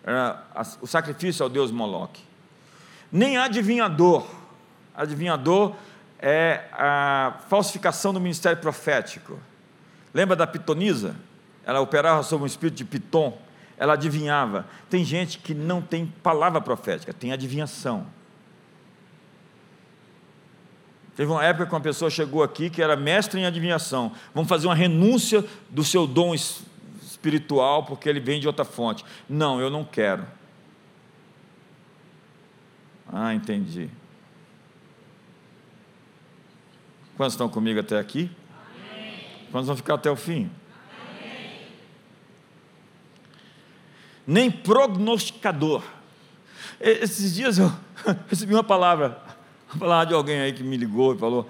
[0.03, 0.43] Era
[0.81, 2.23] o sacrifício ao deus Moloque.
[3.13, 4.42] Nem adivinhador.
[4.95, 5.75] Adivinhador
[6.19, 9.39] é a falsificação do ministério profético.
[10.15, 11.17] Lembra da pitonisa?
[11.65, 13.37] Ela operava sob um espírito de piton.
[13.77, 14.67] Ela adivinhava.
[14.89, 18.07] Tem gente que não tem palavra profética, tem adivinhação.
[21.17, 24.13] Teve uma época que uma pessoa chegou aqui que era mestre em adivinhação.
[24.35, 29.05] Vamos fazer uma renúncia do seu dom espiritual porque ele vem de outra fonte.
[29.29, 30.25] Não, eu não quero.
[33.13, 33.91] Ah, entendi.
[37.17, 38.31] Quantos estão comigo até aqui?
[38.51, 39.15] Amém.
[39.51, 40.51] Quantos vão ficar até o fim?
[41.09, 41.61] Amém.
[44.27, 45.83] Nem prognosticador.
[46.81, 47.73] Esses dias eu
[48.29, 49.21] recebi uma palavra
[49.79, 51.49] falar de alguém aí que me ligou e falou: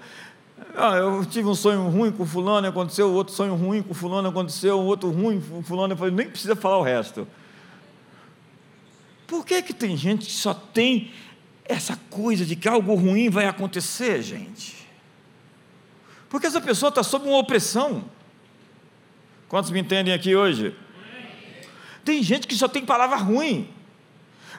[0.75, 4.79] ah, eu tive um sonho ruim com fulano, aconteceu outro sonho ruim com fulano, aconteceu
[4.79, 5.93] outro ruim com fulano.
[5.93, 7.27] Eu falei, nem precisa falar o resto.
[9.27, 11.11] Por que, que tem gente que só tem
[11.65, 14.82] essa coisa de que algo ruim vai acontecer, gente?
[16.33, 18.03] Porque essa pessoa está sob uma opressão.
[19.47, 20.75] Quantos me entendem aqui hoje?
[22.03, 23.69] Tem gente que só tem palavra ruim.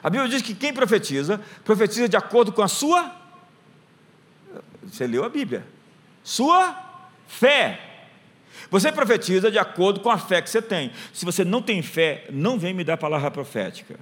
[0.01, 3.13] A Bíblia diz que quem profetiza, profetiza de acordo com a sua
[4.83, 5.67] você leu a Bíblia.
[6.23, 6.81] Sua
[7.27, 7.77] fé.
[8.71, 10.93] Você profetiza de acordo com a fé que você tem.
[11.11, 13.99] Se você não tem fé, não vem me dar palavra profética.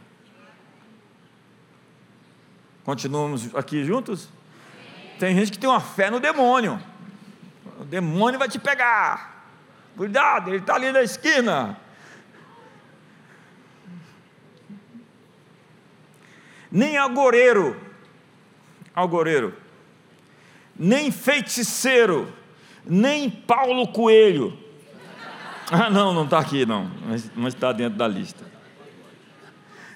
[2.83, 4.29] Continuamos aqui juntos?
[5.17, 6.92] Tem gente que tem uma fé no demônio.
[7.93, 9.45] Demônio vai te pegar.
[9.95, 11.77] Cuidado, ele está ali na esquina.
[16.71, 17.79] Nem algoreiro.
[18.95, 19.63] Algoreiro
[20.77, 22.33] nem feiticeiro,
[22.85, 24.57] nem Paulo Coelho.
[25.71, 26.91] Ah, não, não está aqui, não,
[27.35, 28.43] mas está dentro da lista.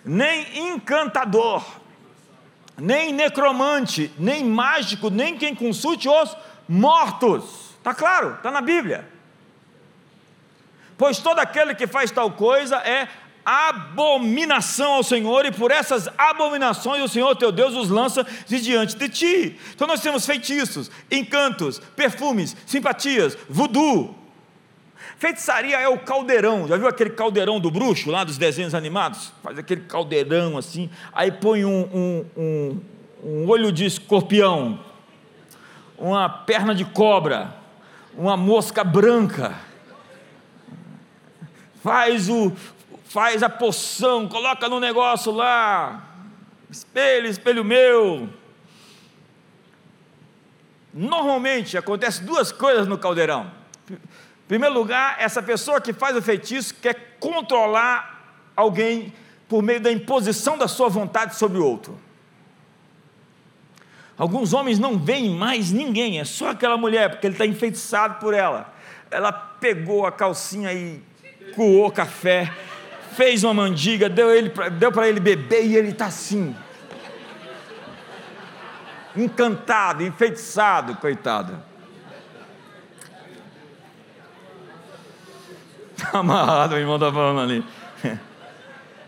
[0.05, 1.65] Nem encantador,
[2.77, 6.37] nem necromante, nem mágico, nem quem consulte os
[6.67, 7.66] mortos.
[7.87, 9.07] Está claro, está na Bíblia.
[10.97, 13.07] Pois todo aquele que faz tal coisa é
[13.45, 18.97] abominação ao Senhor, e por essas abominações o Senhor teu Deus os lança de diante
[18.97, 19.57] de ti.
[19.73, 24.13] Então nós temos feitiços, encantos, perfumes, simpatias, voodoo.
[25.17, 29.31] Feitiçaria é o caldeirão, já viu aquele caldeirão do bruxo lá dos desenhos animados?
[29.41, 32.81] Faz aquele caldeirão assim, aí põe um, um, um,
[33.23, 34.77] um olho de escorpião,
[35.97, 37.65] uma perna de cobra,
[38.17, 39.55] uma mosca branca,
[41.83, 42.51] faz o,
[43.05, 46.03] faz a poção, coloca no negócio lá,
[46.67, 48.27] espelho, espelho meu.
[50.91, 53.51] Normalmente acontece duas coisas no caldeirão.
[53.87, 59.13] Em primeiro lugar, essa pessoa que faz o feitiço quer controlar alguém
[59.47, 62.06] por meio da imposição da sua vontade sobre o outro.
[64.17, 68.33] Alguns homens não veem mais ninguém, é só aquela mulher, porque ele está enfeitiçado por
[68.33, 68.73] ela.
[69.11, 71.03] Ela pegou a calcinha e
[71.55, 72.51] coou café,
[73.15, 76.55] fez uma mandiga, deu, ele, deu para ele beber e ele está assim.
[79.15, 81.63] Encantado, enfeitiçado, coitado.
[85.95, 87.63] Está amarrado, o irmão está falando ali.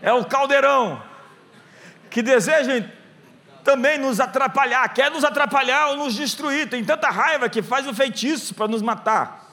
[0.02, 1.02] É o caldeirão
[2.08, 2.82] que deseja
[3.64, 6.68] também nos atrapalhar, quer nos atrapalhar ou nos destruir.
[6.68, 9.48] Tem tanta raiva que faz o feitiço para nos matar.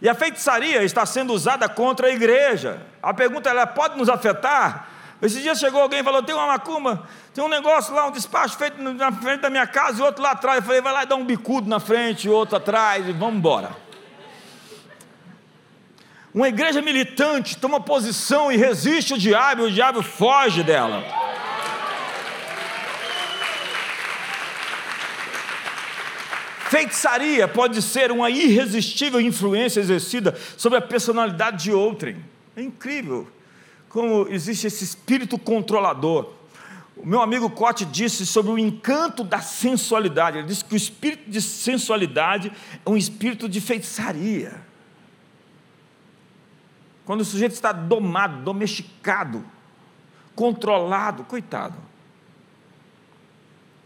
[0.00, 2.80] E a feitiçaria está sendo usada contra a igreja.
[3.02, 4.88] A pergunta ela pode nos afetar?
[5.22, 8.56] Esse dia chegou alguém e falou: tem uma macumba, tem um negócio lá, um despacho
[8.56, 10.58] feito na frente da minha casa e outro lá atrás.
[10.58, 13.70] Eu falei: vai lá e dá um bicudo na frente, outro atrás e vamos embora.
[16.34, 21.25] Uma igreja militante toma posição e resiste o diabo, e o diabo foge dela.
[26.68, 32.16] Feitiçaria pode ser uma irresistível influência exercida sobre a personalidade de outrem.
[32.56, 33.28] É incrível
[33.88, 36.28] como existe esse espírito controlador.
[36.96, 40.38] O meu amigo Cote disse sobre o encanto da sensualidade.
[40.38, 42.50] Ele disse que o espírito de sensualidade
[42.84, 44.60] é um espírito de feitiçaria.
[47.04, 49.44] Quando o sujeito está domado, domesticado,
[50.34, 51.76] controlado, coitado.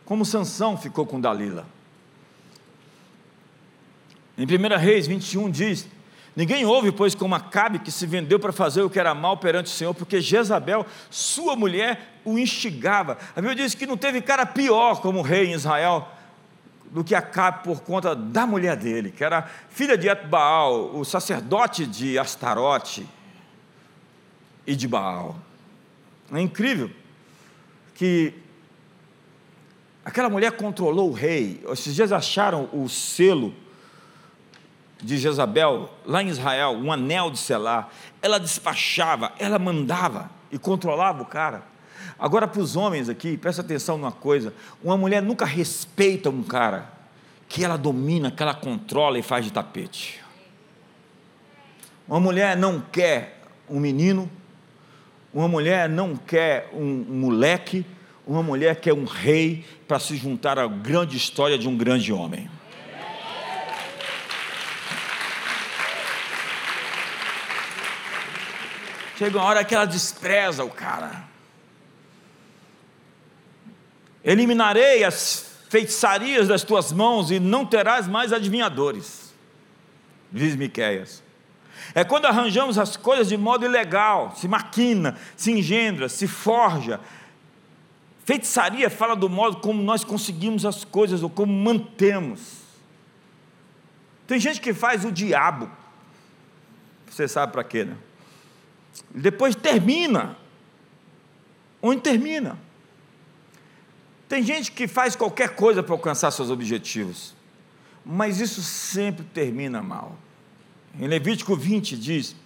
[0.07, 1.67] Como Sansão ficou com Dalila.
[4.41, 5.87] Em 1 Reis 21 diz:
[6.35, 9.67] Ninguém ouve, pois, como Acabe, que se vendeu para fazer o que era mal perante
[9.67, 13.19] o Senhor, porque Jezabel, sua mulher, o instigava.
[13.37, 16.09] A Bíblia diz que não teve cara pior como rei em Israel
[16.91, 21.87] do que Acabe por conta da mulher dele, que era filha de Etbaal, o sacerdote
[21.87, 23.07] de Astarote
[24.67, 25.37] e de Baal.
[26.33, 26.91] É incrível
[27.95, 28.33] que
[30.03, 31.63] aquela mulher controlou o rei.
[31.71, 33.55] Esses dias acharam o selo
[35.03, 37.91] de Jezabel, lá em Israel, um anel de selar,
[38.21, 41.63] ela despachava, ela mandava e controlava o cara.
[42.19, 46.93] Agora, para os homens aqui, presta atenção numa coisa: uma mulher nunca respeita um cara
[47.49, 50.21] que ela domina, que ela controla e faz de tapete.
[52.07, 54.31] Uma mulher não quer um menino,
[55.33, 57.87] uma mulher não quer um moleque,
[58.27, 62.51] uma mulher quer um rei para se juntar à grande história de um grande homem.
[69.21, 71.25] Chega uma hora que ela despreza o cara.
[74.25, 79.35] Eliminarei as feitiçarias das tuas mãos e não terás mais adivinhadores,
[80.33, 81.23] diz Miquéias.
[81.95, 86.99] É quando arranjamos as coisas de modo ilegal, se maquina, se engendra, se forja.
[88.25, 92.63] Feitiçaria fala do modo como nós conseguimos as coisas ou como mantemos.
[94.27, 95.71] Tem gente que faz o diabo.
[97.11, 97.99] Você sabe para quê, né?
[99.15, 100.37] Depois termina.
[101.83, 102.59] Onde termina?
[104.29, 107.35] Tem gente que faz qualquer coisa para alcançar seus objetivos,
[108.05, 110.17] mas isso sempre termina mal.
[110.99, 112.37] Em Levítico 20 diz: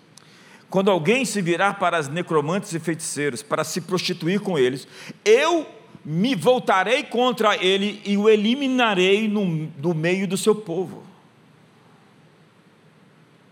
[0.70, 4.88] Quando alguém se virar para as necromantes e feiticeiros para se prostituir com eles,
[5.24, 5.66] eu
[6.05, 11.03] me voltarei contra ele e o eliminarei no, do meio do seu povo.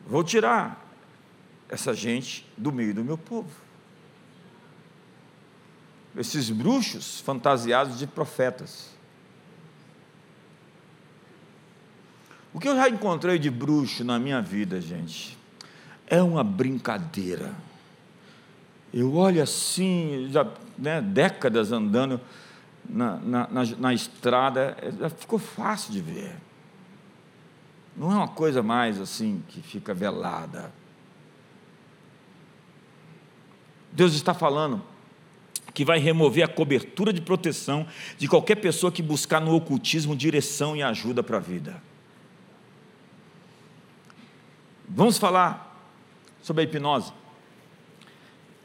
[0.06, 0.81] Vou tirar
[1.72, 3.48] essa gente do meio do meu povo.
[6.14, 8.90] Esses bruxos fantasiados de profetas.
[12.52, 15.38] O que eu já encontrei de bruxo na minha vida, gente,
[16.06, 17.54] é uma brincadeira.
[18.92, 20.46] Eu olho assim, já
[20.76, 22.20] né, décadas andando
[22.86, 26.36] na, na, na, na estrada, já ficou fácil de ver.
[27.96, 30.81] Não é uma coisa mais assim que fica velada.
[33.92, 34.82] Deus está falando
[35.74, 37.86] que vai remover a cobertura de proteção
[38.18, 41.82] de qualquer pessoa que buscar no ocultismo direção e ajuda para a vida.
[44.88, 45.72] Vamos falar
[46.42, 47.12] sobre a hipnose,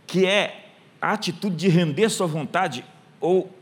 [0.05, 0.71] que é
[1.01, 2.83] a atitude de render sua vontade
[3.19, 3.55] ou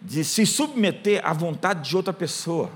[0.00, 2.70] de se submeter à vontade de outra pessoa.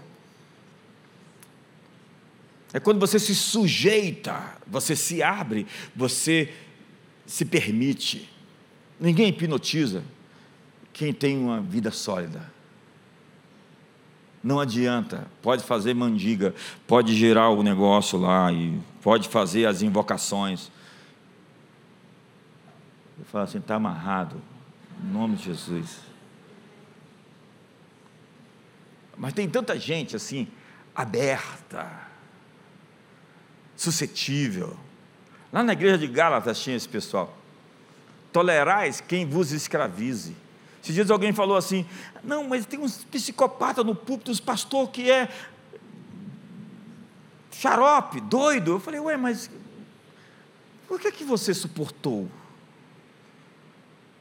[2.73, 6.53] É quando você se sujeita, você se abre, você
[7.27, 8.31] se permite.
[8.99, 10.03] Ninguém hipnotiza
[10.93, 12.51] quem tem uma vida sólida.
[14.43, 16.55] Não adianta, pode fazer mandiga,
[16.87, 20.71] pode girar o negócio lá e pode fazer as invocações.
[23.19, 24.43] Eu falo assim, está amarrado,
[25.01, 26.01] em nome de Jesus.
[29.17, 30.49] Mas tem tanta gente assim,
[30.93, 32.12] aberta,
[33.83, 34.77] suscetível.
[35.53, 37.37] Lá na igreja de Gálatas tinha esse pessoal.
[38.33, 40.37] Tolerais quem vos escravize.
[40.83, 41.85] Esses dias alguém falou assim:
[42.23, 45.29] não, mas tem uns psicopatas no púlpito, uns pastor que é
[47.51, 48.73] xarope, doido.
[48.73, 49.51] Eu falei, ué, mas
[50.89, 52.29] por que, que você suportou?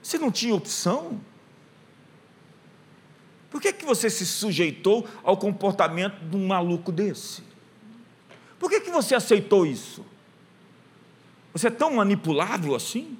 [0.02, 1.22] Você não tinha opção?
[3.50, 7.51] Por que, que você se sujeitou ao comportamento de um maluco desse?
[8.62, 10.06] Por que, que você aceitou isso?
[11.52, 13.18] Você é tão manipulável assim?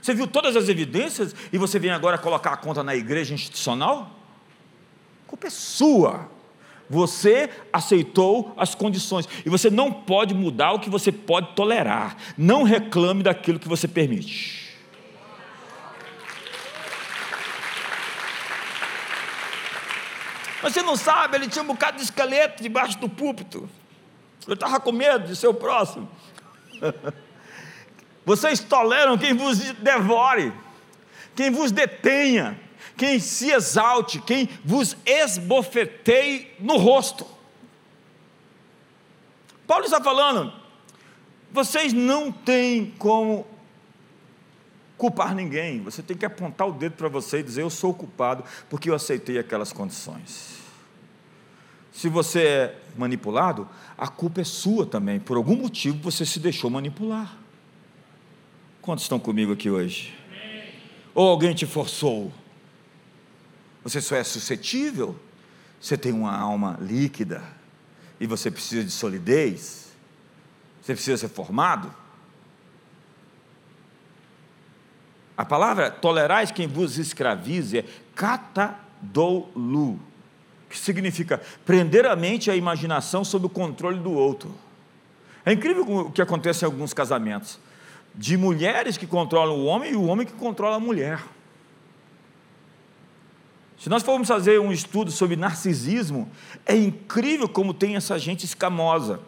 [0.00, 4.14] Você viu todas as evidências e você vem agora colocar a conta na igreja institucional?
[5.24, 6.28] A culpa é sua.
[6.90, 12.18] Você aceitou as condições e você não pode mudar o que você pode tolerar.
[12.36, 14.76] Não reclame daquilo que você permite.
[20.62, 23.66] Mas você não sabe, ele tinha um bocado de esqueleto debaixo do púlpito.
[24.46, 26.08] Eu estava com medo de ser o próximo.
[28.24, 30.52] Vocês toleram quem vos devore,
[31.36, 32.58] quem vos detenha,
[32.96, 37.26] quem se exalte, quem vos esbofeteie no rosto.
[39.66, 40.52] Paulo está falando,
[41.52, 43.46] vocês não têm como
[44.96, 48.44] culpar ninguém, você tem que apontar o dedo para você e dizer: Eu sou culpado
[48.70, 50.63] porque eu aceitei aquelas condições.
[51.94, 56.68] Se você é manipulado, a culpa é sua também, por algum motivo você se deixou
[56.68, 57.38] manipular.
[58.82, 60.12] Quantos estão comigo aqui hoje?
[61.14, 62.32] Ou alguém te forçou?
[63.84, 65.16] Você só é suscetível?
[65.80, 67.44] Você tem uma alma líquida
[68.18, 69.92] e você precisa de solidez?
[70.82, 71.94] Você precisa ser formado?
[75.36, 77.84] A palavra tolerais quem vos escravize é
[78.16, 80.13] catadolu, que
[80.78, 84.54] significa prender a mente e a imaginação sob o controle do outro.
[85.44, 87.58] É incrível o que acontece em alguns casamentos,
[88.14, 91.20] de mulheres que controlam o homem e o homem que controla a mulher.
[93.78, 96.30] Se nós formos fazer um estudo sobre narcisismo,
[96.64, 99.20] é incrível como tem essa gente escamosa.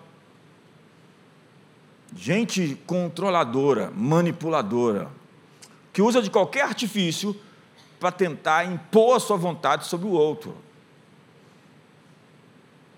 [2.16, 5.10] Gente controladora, manipuladora,
[5.92, 7.38] que usa de qualquer artifício
[8.00, 10.56] para tentar impor a sua vontade sobre o outro.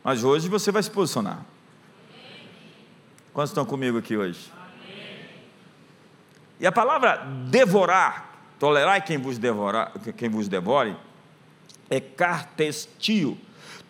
[0.09, 1.45] Mas hoje você vai se posicionar.
[3.31, 4.51] Quantos estão comigo aqui hoje?
[6.59, 10.97] E a palavra devorar, tolerar quem vos, devorar, quem vos devore,
[11.91, 13.37] é cartestio,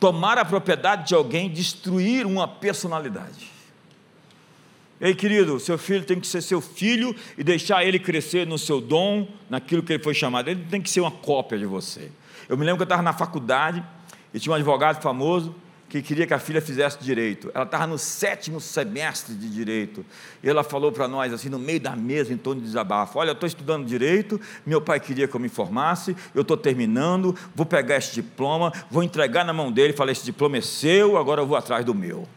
[0.00, 3.52] tomar a propriedade de alguém, destruir uma personalidade.
[5.00, 8.80] Ei, querido, seu filho tem que ser seu filho e deixar ele crescer no seu
[8.80, 10.48] dom, naquilo que ele foi chamado.
[10.48, 12.10] Ele tem que ser uma cópia de você.
[12.48, 13.84] Eu me lembro que eu estava na faculdade
[14.34, 15.54] e tinha um advogado famoso
[15.88, 17.50] que queria que a filha fizesse direito.
[17.54, 20.04] Ela estava no sétimo semestre de direito.
[20.42, 23.30] E ela falou para nós, assim, no meio da mesa, em tom de desabafo: Olha,
[23.30, 27.64] eu estou estudando direito, meu pai queria que eu me formasse, eu estou terminando, vou
[27.64, 29.94] pegar esse diploma, vou entregar na mão dele.
[29.94, 32.28] Falei: Esse diploma é seu, agora eu vou atrás do meu.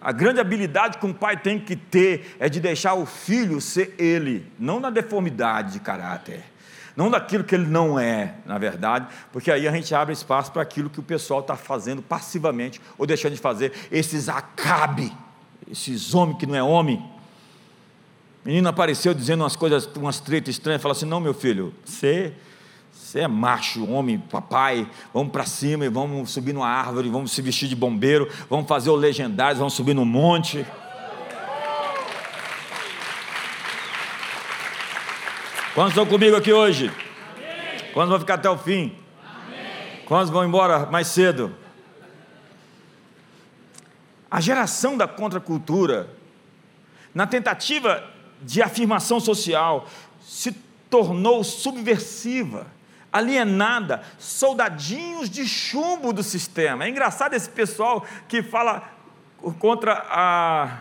[0.00, 3.94] A grande habilidade que um pai tem que ter é de deixar o filho ser
[3.96, 6.42] ele, não na deformidade de caráter,
[6.96, 10.62] não daquilo que ele não é, na verdade, porque aí a gente abre espaço para
[10.62, 15.12] aquilo que o pessoal está fazendo passivamente ou deixando de fazer, esses acabe,
[15.70, 17.02] esses homens que não é homem.
[18.44, 22.34] Menino apareceu dizendo umas coisas, umas tretas estranhas, fala assim: não, meu filho, você
[23.12, 27.42] você é macho, homem, papai, vamos para cima e vamos subir numa árvore, vamos se
[27.42, 30.66] vestir de bombeiro, vamos fazer o legendário, vamos subir no monte.
[35.74, 36.88] Quantos estão comigo aqui hoje?
[36.88, 37.92] Amém.
[37.94, 38.94] Quantos vão ficar até o fim?
[39.24, 40.04] Amém.
[40.06, 41.54] Quantos vão embora mais cedo?
[44.30, 46.10] A geração da contracultura,
[47.14, 48.04] na tentativa
[48.42, 49.88] de afirmação social,
[50.20, 50.52] se
[50.90, 52.66] tornou subversiva
[53.10, 56.84] alienada, soldadinhos de chumbo do sistema.
[56.84, 58.90] É engraçado esse pessoal que fala
[59.58, 60.78] contra a,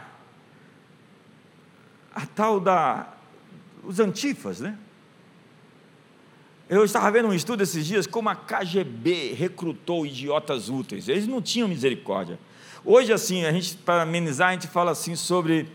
[2.13, 3.07] a tal da.
[3.83, 4.77] Os antifas, né?
[6.69, 11.09] Eu estava vendo um estudo esses dias como a KGB recrutou idiotas úteis.
[11.09, 12.39] Eles não tinham misericórdia.
[12.85, 15.67] Hoje, assim, a gente, para amenizar, a gente fala assim sobre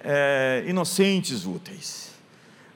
[0.00, 2.12] é, inocentes úteis.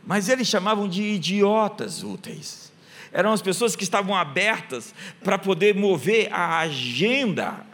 [0.07, 2.73] Mas eles chamavam de idiotas úteis
[3.13, 7.65] eram as pessoas que estavam abertas para poder mover a agenda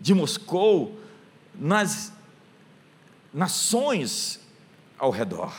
[0.00, 0.98] de Moscou
[1.54, 2.12] nas
[3.34, 4.39] nações
[5.00, 5.52] ao redor.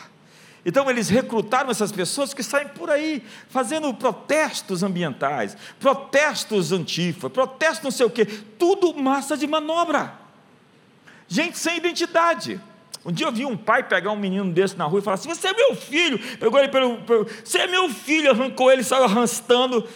[0.63, 7.83] Então eles recrutaram essas pessoas que saem por aí fazendo protestos ambientais, protestos antifa, protestos
[7.83, 10.13] não sei o quê, tudo massa de manobra.
[11.27, 12.61] Gente sem identidade.
[13.03, 15.29] Um dia eu vi um pai pegar um menino desse na rua e falar assim:
[15.29, 16.19] Você é meu filho.
[16.37, 16.97] Pegou ele pelo.
[16.97, 18.29] pelo você é meu filho.
[18.29, 19.87] Arrancou ele saiu arrastando.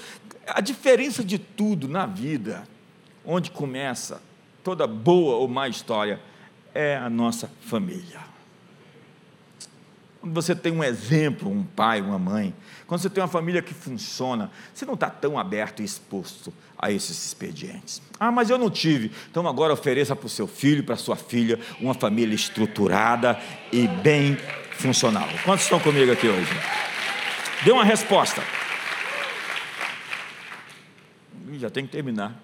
[0.47, 2.67] A diferença de tudo na vida,
[3.23, 4.21] onde começa
[4.63, 6.19] toda boa ou má história,
[6.73, 8.34] é a nossa família.
[10.26, 12.51] Quando você tem um exemplo, um pai, uma mãe,
[12.88, 16.91] quando você tem uma família que funciona, você não está tão aberto e exposto a
[16.91, 18.01] esses expedientes.
[18.19, 19.11] Ah, mas eu não tive.
[19.30, 23.39] Então agora ofereça para o seu filho, para a sua filha, uma família estruturada
[23.71, 24.36] e bem
[24.71, 25.30] funcional.
[25.43, 26.51] Quantos estão comigo aqui hoje?
[27.63, 28.41] Dê uma resposta.
[31.59, 32.36] Já tem que terminar.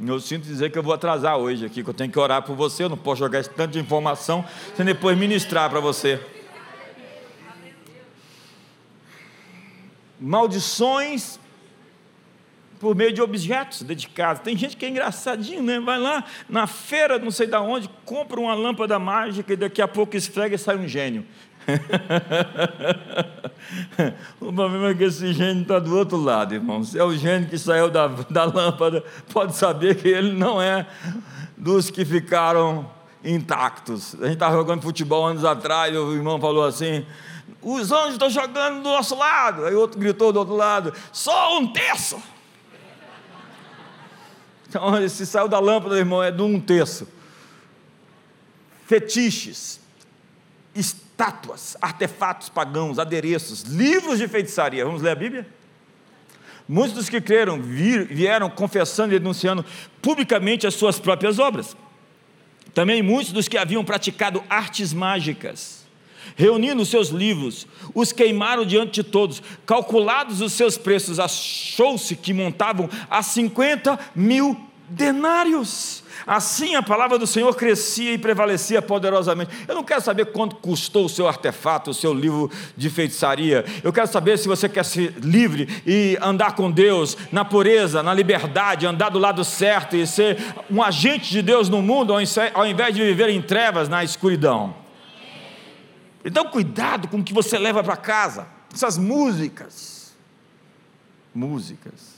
[0.00, 2.56] Eu sinto dizer que eu vou atrasar hoje aqui, que eu tenho que orar por
[2.56, 6.20] você, eu não posso jogar esse tanto de informação sem depois ministrar para você.
[10.18, 11.38] Maldições
[12.82, 14.42] por meio de objetos dedicados.
[14.42, 15.78] Tem gente que é engraçadinho, né?
[15.78, 19.86] Vai lá na feira, não sei da onde, compra uma lâmpada mágica e daqui a
[19.86, 21.24] pouco esfrega e sai um gênio.
[24.40, 26.82] o problema é que esse gênio está do outro lado, irmão.
[26.84, 30.86] Se é o gênio que saiu da, da lâmpada, pode saber que ele não é
[31.56, 32.90] dos que ficaram
[33.24, 34.14] intactos.
[34.16, 37.06] A gente estava jogando futebol anos atrás, o irmão falou assim:
[37.60, 39.64] os anjos estão jogando do nosso lado.
[39.64, 42.20] Aí outro gritou do outro lado: só um terço.
[44.68, 47.06] Então, se saiu da lâmpada, irmão, é de um terço.
[48.86, 49.78] Fetiches,
[51.12, 54.84] estátuas, artefatos pagãos, adereços, livros de feitiçaria.
[54.84, 55.46] Vamos ler a Bíblia?
[56.68, 59.64] Muitos dos que creram vieram confessando e denunciando
[60.00, 61.76] publicamente as suas próprias obras.
[62.72, 65.84] Também muitos dos que haviam praticado artes mágicas,
[66.34, 69.42] reunindo seus livros, os queimaram diante de todos.
[69.66, 74.58] Calculados os seus preços, achou-se que montavam a 50 mil
[74.88, 76.01] denários.
[76.26, 79.50] Assim a palavra do Senhor crescia e prevalecia poderosamente.
[79.66, 83.64] Eu não quero saber quanto custou o seu artefato, o seu livro de feitiçaria.
[83.82, 88.14] Eu quero saber se você quer ser livre e andar com Deus na pureza, na
[88.14, 90.38] liberdade, andar do lado certo e ser
[90.70, 94.74] um agente de Deus no mundo, ao invés de viver em trevas, na escuridão.
[96.24, 98.46] Então, cuidado com o que você leva para casa.
[98.72, 100.14] Essas músicas.
[101.34, 102.11] Músicas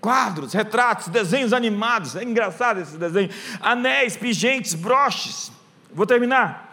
[0.00, 3.30] quadros, retratos, desenhos animados, é engraçado esse desenho,
[3.60, 5.52] anéis, pingentes, broches.
[5.92, 6.68] Vou terminar.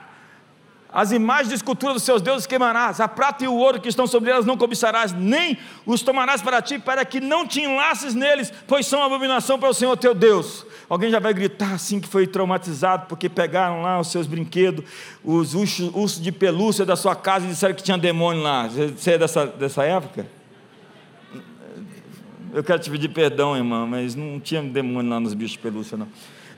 [0.92, 4.08] As imagens de escultura dos seus deuses queimarás, a prata e o ouro que estão
[4.08, 8.52] sobre elas não cobiçarás, nem os tomarás para ti, para que não te enlaces neles,
[8.66, 10.66] pois são abominação para o Senhor teu Deus.
[10.90, 14.86] Alguém já vai gritar assim que foi traumatizado porque pegaram lá os seus brinquedos,
[15.24, 18.68] os ursos, de pelúcia da sua casa e disseram que tinha demônio lá.
[18.68, 20.37] Você é dessa, dessa época?
[22.58, 25.96] Eu quero te pedir perdão, irmã, mas não tinha demônio lá nos bichos de pelúcia,
[25.96, 26.08] não.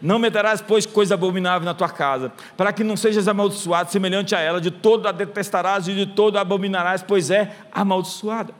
[0.02, 4.39] Não meterás, pois, coisa abominável na tua casa, para que não sejas amaldiçoado, semelhante a
[4.39, 8.54] ela, de todo a detestarás e de todo a abominarás, pois é amaldiçoada.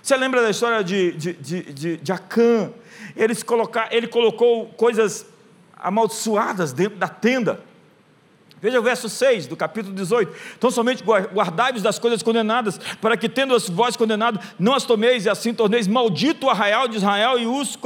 [0.00, 2.70] Você lembra da história de, de, de, de, de Acã?
[3.16, 5.26] Eles colocar, ele colocou coisas
[5.76, 7.58] amaldiçoadas dentro da tenda.
[8.60, 10.32] Veja o verso 6 do capítulo 18.
[10.56, 15.26] Então, somente guardai-vos das coisas condenadas, para que, tendo as vós condenado, não as tomeis
[15.26, 17.78] e assim torneis maldito o arraial de Israel e os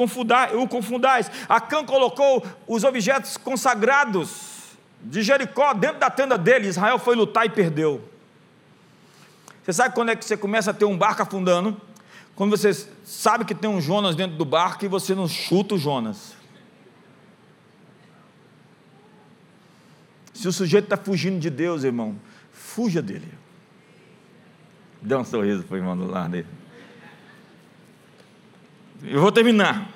[0.55, 1.31] o confundais.
[1.49, 4.61] Acã colocou os objetos consagrados
[5.03, 6.69] de Jericó dentro da tenda dele.
[6.69, 8.05] Israel foi lutar e perdeu.
[9.65, 11.77] Você sabe quando é que você começa a ter um barco afundando?
[12.37, 12.73] Quando você
[13.05, 16.40] sabe que tem um Jonas dentro do barco e você não chuta o Jonas.
[20.41, 22.19] Se o sujeito está fugindo de Deus, irmão,
[22.51, 23.29] fuja dele.
[25.03, 26.47] Dê um sorriso para o irmão do lado dele.
[29.05, 29.87] Eu vou terminar.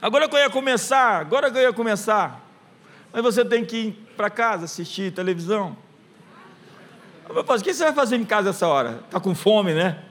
[0.00, 2.42] Agora que eu ia começar, agora que eu ia começar.
[3.12, 5.76] Mas você tem que ir para casa assistir televisão.
[7.28, 9.02] o que você vai fazer em casa essa hora?
[9.04, 10.02] Está com fome, né?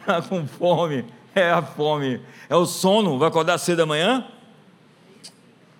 [0.00, 1.04] Está com fome.
[1.34, 2.22] É a fome.
[2.48, 3.18] É o sono.
[3.18, 4.26] Vai acordar cedo amanhã?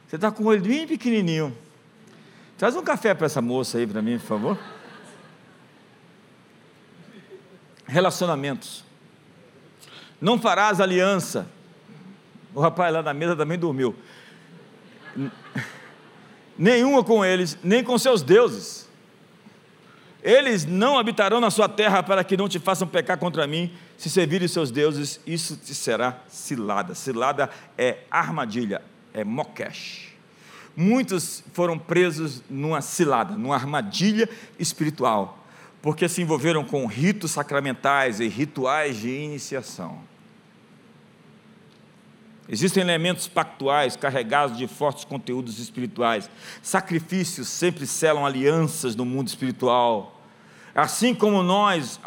[0.07, 1.57] Você está com o olho bem pequenininho.
[2.59, 4.59] Traz um café para essa moça aí para mim, por favor.
[7.87, 8.85] Relacionamentos.
[10.21, 11.49] Não farás aliança.
[12.53, 13.95] O rapaz lá na mesa também dormiu.
[16.59, 18.89] Nenhuma com eles, nem com seus deuses.
[20.21, 23.73] Eles não habitarão na sua terra para que não te façam pecar contra mim.
[23.97, 26.93] Se servirem seus deuses, isso te será cilada.
[26.97, 27.49] Cilada
[27.79, 28.83] é armadilha,
[29.15, 30.08] é mokesh
[30.79, 34.29] muitos foram presos numa cilada, numa armadilha
[34.61, 35.45] espiritual,
[35.83, 39.99] porque se envolveram com ritos sacramentais e rituais de iniciação.
[42.49, 46.31] Existem elementos pactuais carregados de fortes conteúdos espirituais.
[46.63, 50.18] Sacrifícios sempre selam alianças no mundo espiritual.
[50.81, 51.99] Assim como nós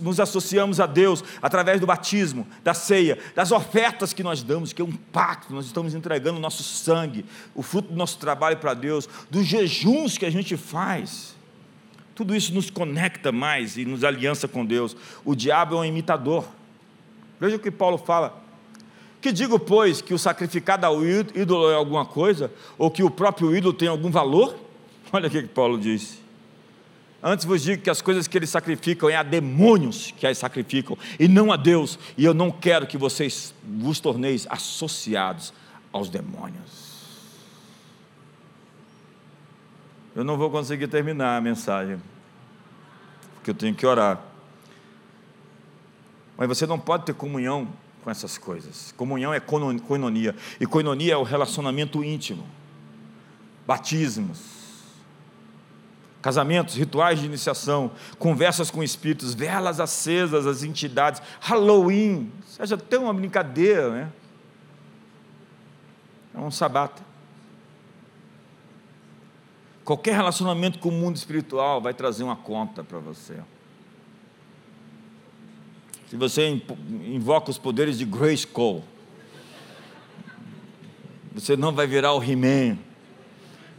[0.00, 4.82] nos associamos a Deus através do batismo, da ceia, das ofertas que nós damos, que
[4.82, 8.74] é um pacto, nós estamos entregando o nosso sangue, o fruto do nosso trabalho para
[8.74, 11.36] Deus, dos jejuns que a gente faz.
[12.12, 14.96] Tudo isso nos conecta mais e nos aliança com Deus.
[15.24, 16.48] O diabo é um imitador.
[17.38, 18.42] Veja o que Paulo fala.
[19.20, 23.54] Que digo, pois, que o sacrificado ao ídolo é alguma coisa, ou que o próprio
[23.54, 24.56] ídolo tem algum valor?
[25.12, 26.19] Olha o que Paulo disse.
[27.22, 30.96] Antes vos digo que as coisas que eles sacrificam é a demônios que as sacrificam,
[31.18, 31.98] e não a Deus.
[32.16, 35.52] E eu não quero que vocês vos torneis associados
[35.92, 36.90] aos demônios.
[40.16, 42.00] Eu não vou conseguir terminar a mensagem,
[43.34, 44.20] porque eu tenho que orar.
[46.36, 47.68] Mas você não pode ter comunhão
[48.02, 48.92] com essas coisas.
[48.96, 50.34] Comunhão é coinonia.
[50.58, 52.46] E coinonia é o relacionamento íntimo.
[53.66, 54.59] Batismos,
[56.20, 63.14] casamentos, rituais de iniciação, conversas com espíritos, velas acesas, as entidades, Halloween, seja até uma
[63.14, 64.12] brincadeira, né?
[66.34, 67.02] É um sabata.
[69.84, 73.36] Qualquer relacionamento com o mundo espiritual vai trazer uma conta para você.
[76.08, 76.62] Se você
[77.06, 78.84] invoca os poderes de Grace Cole,
[81.32, 82.78] você não vai virar o He-Man,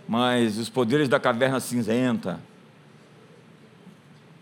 [0.08, 2.40] mas os poderes da caverna cinzenta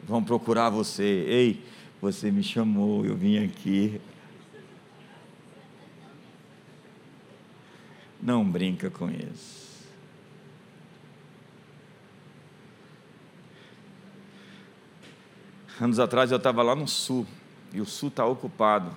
[0.03, 1.03] vão procurar você.
[1.03, 1.65] Ei,
[2.01, 4.01] você me chamou, eu vim aqui.
[8.21, 9.59] Não brinca com isso.
[15.79, 17.25] Anos atrás eu estava lá no sul,
[17.71, 18.93] e o sul está ocupado.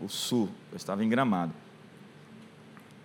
[0.00, 1.52] O sul, eu estava em Gramado.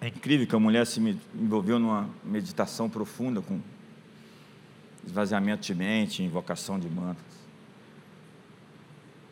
[0.01, 0.99] É incrível que a mulher se
[1.33, 3.59] envolveu numa meditação profunda com
[5.05, 7.23] esvaziamento de mente, invocação de mantas.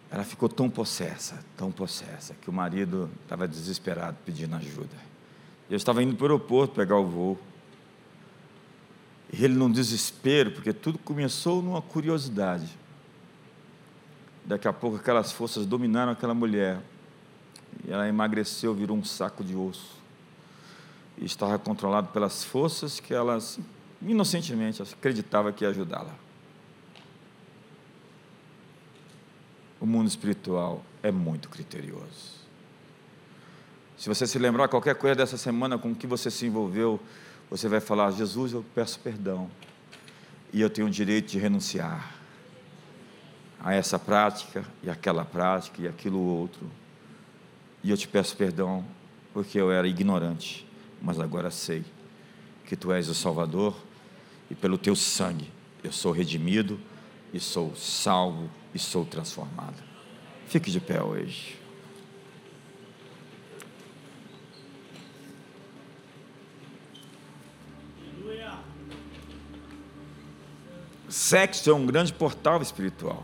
[0.10, 4.96] Ela ficou tão possessa, tão possessa, que o marido estava desesperado pedindo ajuda.
[5.70, 7.40] Eu estava indo para o aeroporto pegar o voo.
[9.32, 12.70] E ele num desespero, porque tudo começou numa curiosidade.
[14.46, 16.80] Daqui a pouco aquelas forças dominaram aquela mulher.
[17.84, 20.03] E ela emagreceu, virou um saco de osso.
[21.18, 23.60] Estava controlado pelas forças que elas,
[24.02, 26.14] inocentemente, acreditava que ia ajudá-la.
[29.80, 32.44] O mundo espiritual é muito criterioso.
[33.98, 37.00] Se você se lembrar qualquer coisa dessa semana com que você se envolveu,
[37.50, 39.50] você vai falar: Jesus, eu peço perdão.
[40.52, 42.16] E eu tenho o direito de renunciar
[43.64, 46.70] a essa prática e aquela prática e aquilo outro.
[47.84, 48.86] E eu te peço perdão
[49.34, 50.68] porque eu era ignorante,
[51.04, 51.84] mas agora sei
[52.66, 53.76] que tu és o Salvador
[54.50, 55.52] e pelo teu sangue
[55.84, 56.80] eu sou redimido
[57.34, 59.84] e sou salvo e sou transformado.
[60.48, 61.60] Fique de pé hoje.
[71.10, 73.24] Sexo é um grande portal espiritual.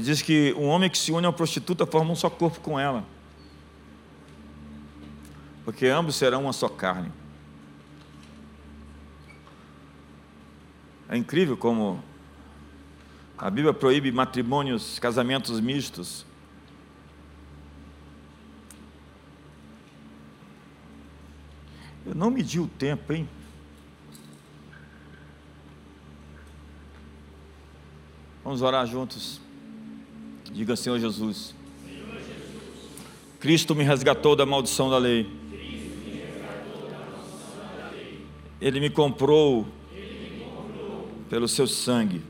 [0.00, 2.78] Diz que um homem que se une a uma prostituta forma um só corpo com
[2.78, 3.04] ela.
[5.64, 7.10] Porque ambos serão uma só carne.
[11.08, 12.02] É incrível como
[13.38, 16.26] a Bíblia proíbe matrimônios, casamentos mistos.
[22.06, 23.28] Eu não medi o tempo, hein?
[28.42, 29.40] Vamos orar juntos.
[30.52, 31.54] Diga, Senhor Jesus.
[33.40, 35.43] Cristo me resgatou da maldição da lei.
[38.64, 39.66] Ele me comprou
[41.28, 42.22] pelo seu sangue.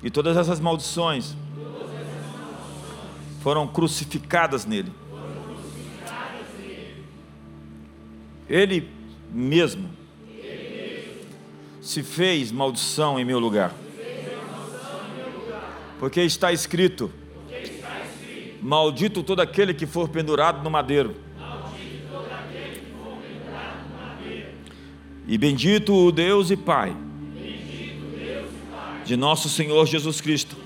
[0.00, 1.34] E todas essas maldições
[3.40, 4.92] foram crucificadas nele.
[8.48, 8.88] Ele
[9.32, 9.90] mesmo
[11.82, 13.74] se fez maldição em meu lugar.
[15.98, 17.10] Porque está escrito:
[18.62, 21.26] Maldito todo aquele que for pendurado no madeiro.
[25.28, 26.96] E bendito o Deus e Pai
[29.04, 30.56] de nosso Senhor Jesus Cristo,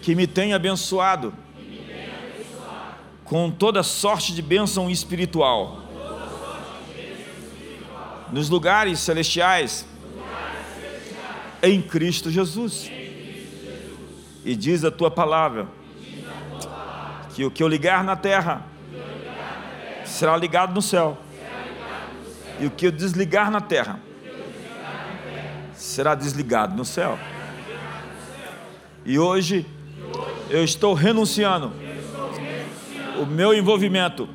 [0.00, 1.34] que me tem abençoado
[3.24, 5.82] com toda sorte de bênção espiritual
[8.32, 9.84] nos lugares celestiais
[11.62, 12.90] em Cristo Jesus.
[14.44, 15.68] E diz a tua palavra
[17.34, 18.64] que o que eu ligar na terra
[20.04, 21.18] será ligado no céu,
[22.60, 23.98] e o que eu desligar na terra
[25.72, 27.18] será desligado no céu.
[29.04, 29.66] E hoje
[30.50, 31.72] eu estou renunciando
[33.18, 34.28] o meu envolvimento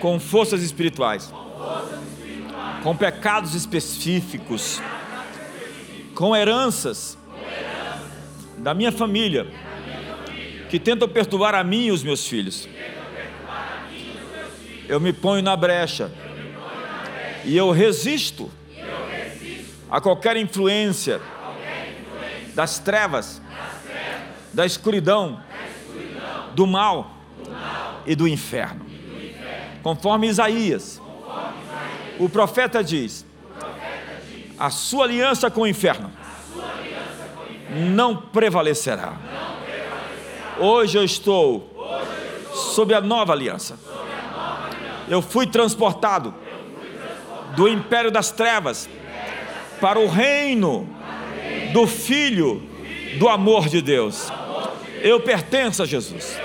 [0.00, 1.32] com forças espirituais,
[2.82, 4.82] com pecados específicos,
[6.12, 7.16] com heranças
[8.58, 9.46] da minha família,
[10.68, 12.68] que tentam perturbar a mim e os meus filhos.
[14.88, 16.10] Eu me ponho na brecha
[17.46, 18.50] e eu resisto
[19.88, 21.20] a qualquer influência
[22.54, 23.40] das trevas,
[24.52, 25.40] da escuridão,
[26.54, 27.14] do mal
[28.04, 28.84] e do inferno.
[29.82, 31.00] Conforme Isaías,
[32.18, 33.24] o profeta diz:
[34.58, 36.10] a sua aliança com o inferno
[37.70, 39.16] não prevalecerá.
[40.58, 41.72] Hoje eu estou
[42.74, 43.78] sob a nova aliança.
[45.08, 46.34] Eu fui transportado
[47.56, 48.88] do império das trevas
[49.80, 50.88] para o reino
[51.72, 52.62] do Filho
[53.18, 54.30] do amor de Deus.
[55.02, 56.38] Eu pertenço a Jesus.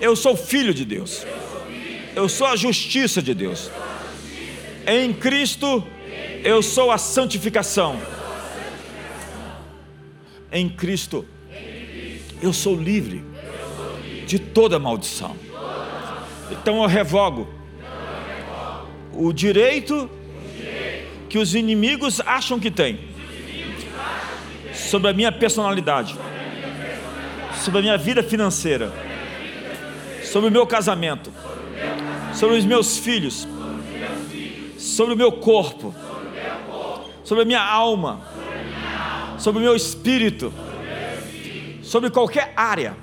[0.00, 1.26] Eu sou filho de Deus.
[2.14, 3.70] Eu sou a justiça de Deus.
[4.86, 5.84] Em Cristo
[6.42, 7.98] eu sou a santificação.
[10.52, 11.26] Em Cristo
[12.42, 13.24] eu sou livre
[14.26, 15.36] de toda maldição.
[16.50, 17.48] Então eu revogo
[19.16, 20.10] o direito
[21.28, 22.98] que os inimigos acham que têm
[24.72, 26.16] sobre a minha personalidade,
[27.62, 28.92] sobre a minha vida financeira,
[30.22, 31.32] sobre o meu casamento,
[32.32, 33.46] sobre os meus filhos,
[34.78, 35.94] sobre o meu corpo,
[37.24, 38.20] sobre a minha alma,
[39.38, 40.52] sobre o meu espírito,
[41.82, 42.94] sobre qualquer área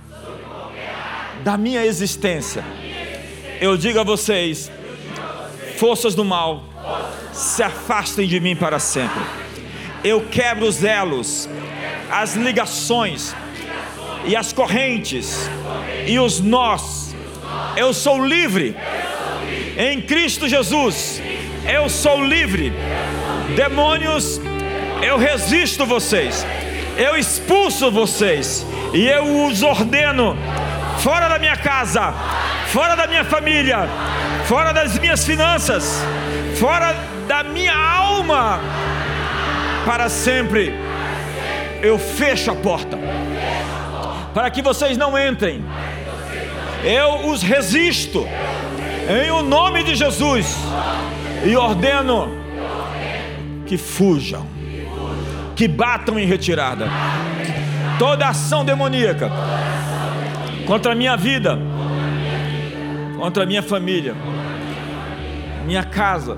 [1.43, 2.63] da minha existência.
[3.59, 4.71] Eu digo a vocês,
[5.81, 6.63] forças do mal,
[7.33, 9.19] se afastem de mim para sempre.
[10.03, 11.49] Eu quebro os elos,
[12.11, 13.35] as ligações
[14.23, 15.49] e as correntes
[16.05, 17.15] e os nós.
[17.75, 18.75] Eu sou livre
[19.75, 21.19] em Cristo Jesus.
[21.67, 22.71] Eu sou livre.
[23.55, 24.39] Demônios,
[25.01, 26.45] eu resisto vocês.
[26.95, 28.63] Eu expulso vocês
[28.93, 30.37] e eu os ordeno
[30.99, 32.13] fora da minha casa,
[32.67, 33.89] fora da minha família,
[34.51, 36.03] fora das minhas finanças,
[36.59, 36.93] fora
[37.25, 38.59] da minha alma,
[39.85, 40.73] para sempre.
[41.81, 42.99] Eu fecho a porta,
[44.33, 45.63] para que vocês não entrem.
[46.83, 48.27] Eu os resisto,
[49.09, 50.53] em o nome de Jesus,
[51.45, 52.37] e ordeno
[53.65, 54.45] que fujam,
[55.55, 56.89] que batam em retirada.
[57.97, 59.31] Toda ação demoníaca
[60.67, 61.57] contra a minha vida,
[63.17, 64.13] contra a minha família,
[65.65, 66.37] minha casa,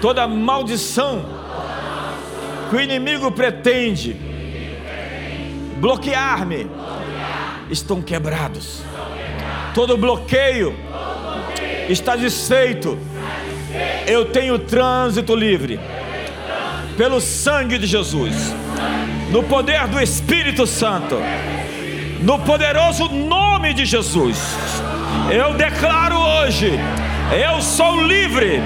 [0.00, 1.24] toda maldição
[2.70, 4.16] que o inimigo pretende
[5.76, 6.66] bloquear-me,
[7.70, 8.82] estão quebrados.
[9.74, 10.74] Todo bloqueio
[11.88, 12.98] está desfeito.
[14.06, 15.80] Eu tenho trânsito livre
[16.96, 18.54] pelo sangue de Jesus,
[19.30, 21.16] no poder do Espírito Santo
[22.22, 24.38] no poderoso nome de Jesus.
[25.30, 26.78] Eu declaro hoje:
[27.32, 28.60] eu sou livre,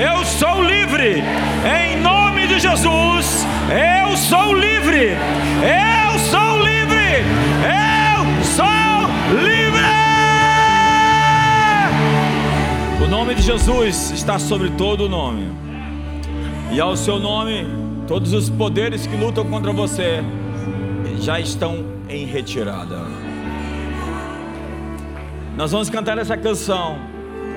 [0.00, 1.22] eu sou livre,
[1.78, 3.46] em nome de Jesus.
[3.68, 7.22] Eu sou livre, eu sou livre,
[7.66, 9.84] eu sou livre.
[13.04, 15.52] O nome de Jesus está sobre todo o nome,
[16.72, 17.66] e ao seu nome,
[18.08, 20.24] todos os poderes que lutam contra você
[21.20, 23.04] já estão em retirada.
[25.54, 27.09] Nós vamos cantar essa canção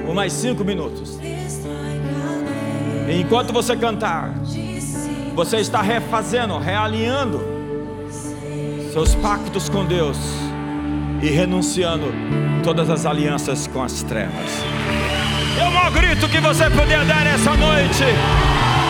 [0.06, 1.20] por mais cinco minutos.
[3.08, 4.34] E enquanto você cantar,
[5.36, 7.42] você está refazendo, realinhando
[8.92, 10.18] seus pactos com Deus
[11.22, 12.14] e renunciando
[12.64, 14.64] todas as alianças com as trevas.
[15.60, 18.04] É o maior grito que você puder dar essa noite.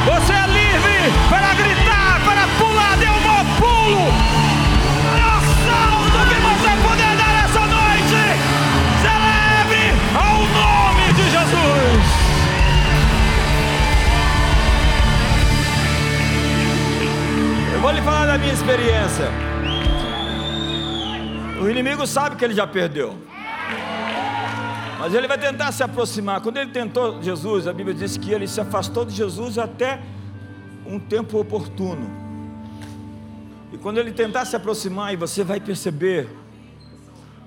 [0.05, 4.32] Você é livre para gritar, para pular, dê um maior pulo.
[17.83, 19.29] Vou lhe falar da minha experiência.
[21.61, 23.13] O inimigo sabe que ele já perdeu.
[24.97, 26.39] Mas ele vai tentar se aproximar.
[26.39, 30.01] Quando ele tentou Jesus, a Bíblia diz que ele se afastou de Jesus até
[30.85, 32.09] um tempo oportuno.
[33.73, 36.29] E quando ele tentar se aproximar, e você vai perceber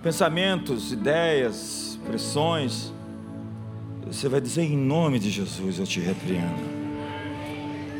[0.03, 2.93] pensamentos, ideias, pressões,
[4.07, 6.77] você vai dizer em nome de Jesus eu te repreendo.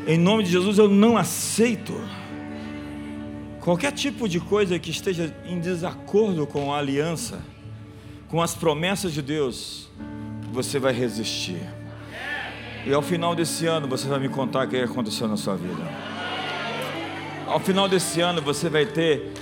[0.05, 1.99] Em nome de Jesus eu não aceito
[3.67, 7.41] Qualquer tipo de coisa que esteja em desacordo com a aliança,
[8.29, 9.89] com as promessas de Deus,
[10.53, 11.59] você vai resistir.
[12.85, 15.83] E ao final desse ano você vai me contar o que aconteceu na sua vida.
[17.45, 19.33] Ao final desse ano você vai ter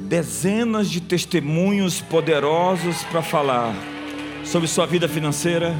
[0.00, 3.74] dezenas de testemunhos poderosos para falar
[4.42, 5.74] sobre sua vida financeira,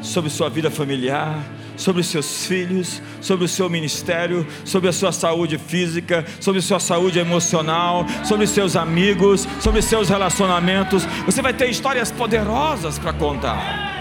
[0.00, 1.44] sobre sua vida familiar,
[1.76, 6.62] sobre os seus filhos, sobre o seu ministério, sobre a sua saúde física, sobre a
[6.62, 11.04] sua saúde emocional, sobre os seus amigos, sobre os seus relacionamentos.
[11.26, 13.92] Você vai ter histórias poderosas para contar.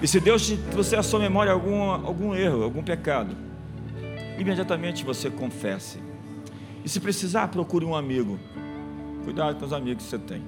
[0.00, 3.36] E se Deus trouxer à sua memória algum, algum erro, algum pecado,
[4.38, 5.98] imediatamente você confesse
[6.84, 8.38] E se precisar, procure um amigo.
[9.24, 10.42] Cuidado com os amigos que você tem.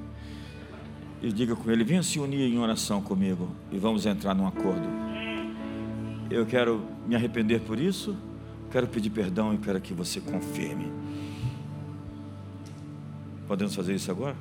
[1.21, 5.10] E diga com ele: venha se unir em oração comigo e vamos entrar num acordo.
[6.31, 8.17] Eu quero me arrepender por isso,
[8.71, 10.93] quero pedir perdão e quero que você confirme.
[13.49, 14.37] Podemos fazer isso agora?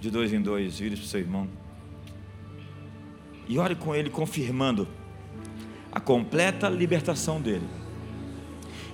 [0.00, 1.46] De dois em dois, vire para o seu irmão.
[3.46, 4.88] E ore com ele, confirmando
[5.92, 7.68] a completa libertação dele.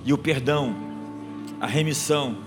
[0.05, 0.75] E o perdão,
[1.61, 2.46] a remissão.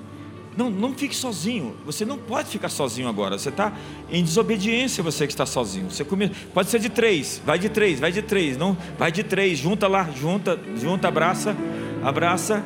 [0.60, 1.74] Não, não fique sozinho.
[1.86, 3.40] Você não pode ficar sozinho agora.
[3.40, 3.72] Você está
[4.12, 5.90] em desobediência, você que está sozinho.
[5.90, 6.28] Você come...
[6.54, 7.42] Pode ser de três.
[7.46, 8.58] Vai de três, vai de três.
[8.58, 9.58] Não, vai de três.
[9.58, 11.56] Junta lá, junta, junta, abraça,
[12.04, 12.62] abraça.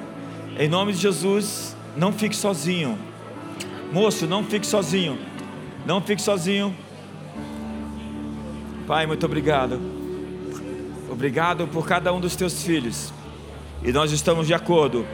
[0.58, 2.98] Em nome de Jesus, não fique sozinho.
[3.91, 5.20] Moço, não fique sozinho.
[5.86, 6.76] Não fique sozinho.
[8.88, 9.80] Pai, muito obrigado.
[11.12, 13.14] Obrigado por cada um dos teus filhos.
[13.84, 15.06] E nós estamos de acordo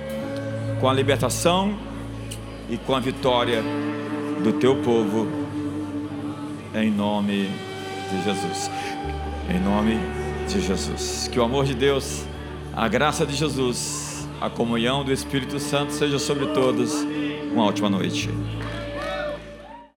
[0.79, 1.88] com a libertação
[2.69, 3.63] e com a vitória
[4.43, 5.27] do teu povo.
[6.73, 7.49] Em nome
[8.11, 8.69] de Jesus.
[9.49, 9.97] Em nome
[10.47, 11.27] de Jesus.
[11.31, 12.25] Que o amor de Deus,
[12.75, 16.93] a graça de Jesus, a comunhão do Espírito Santo seja sobre todos.
[17.51, 18.29] Uma ótima noite.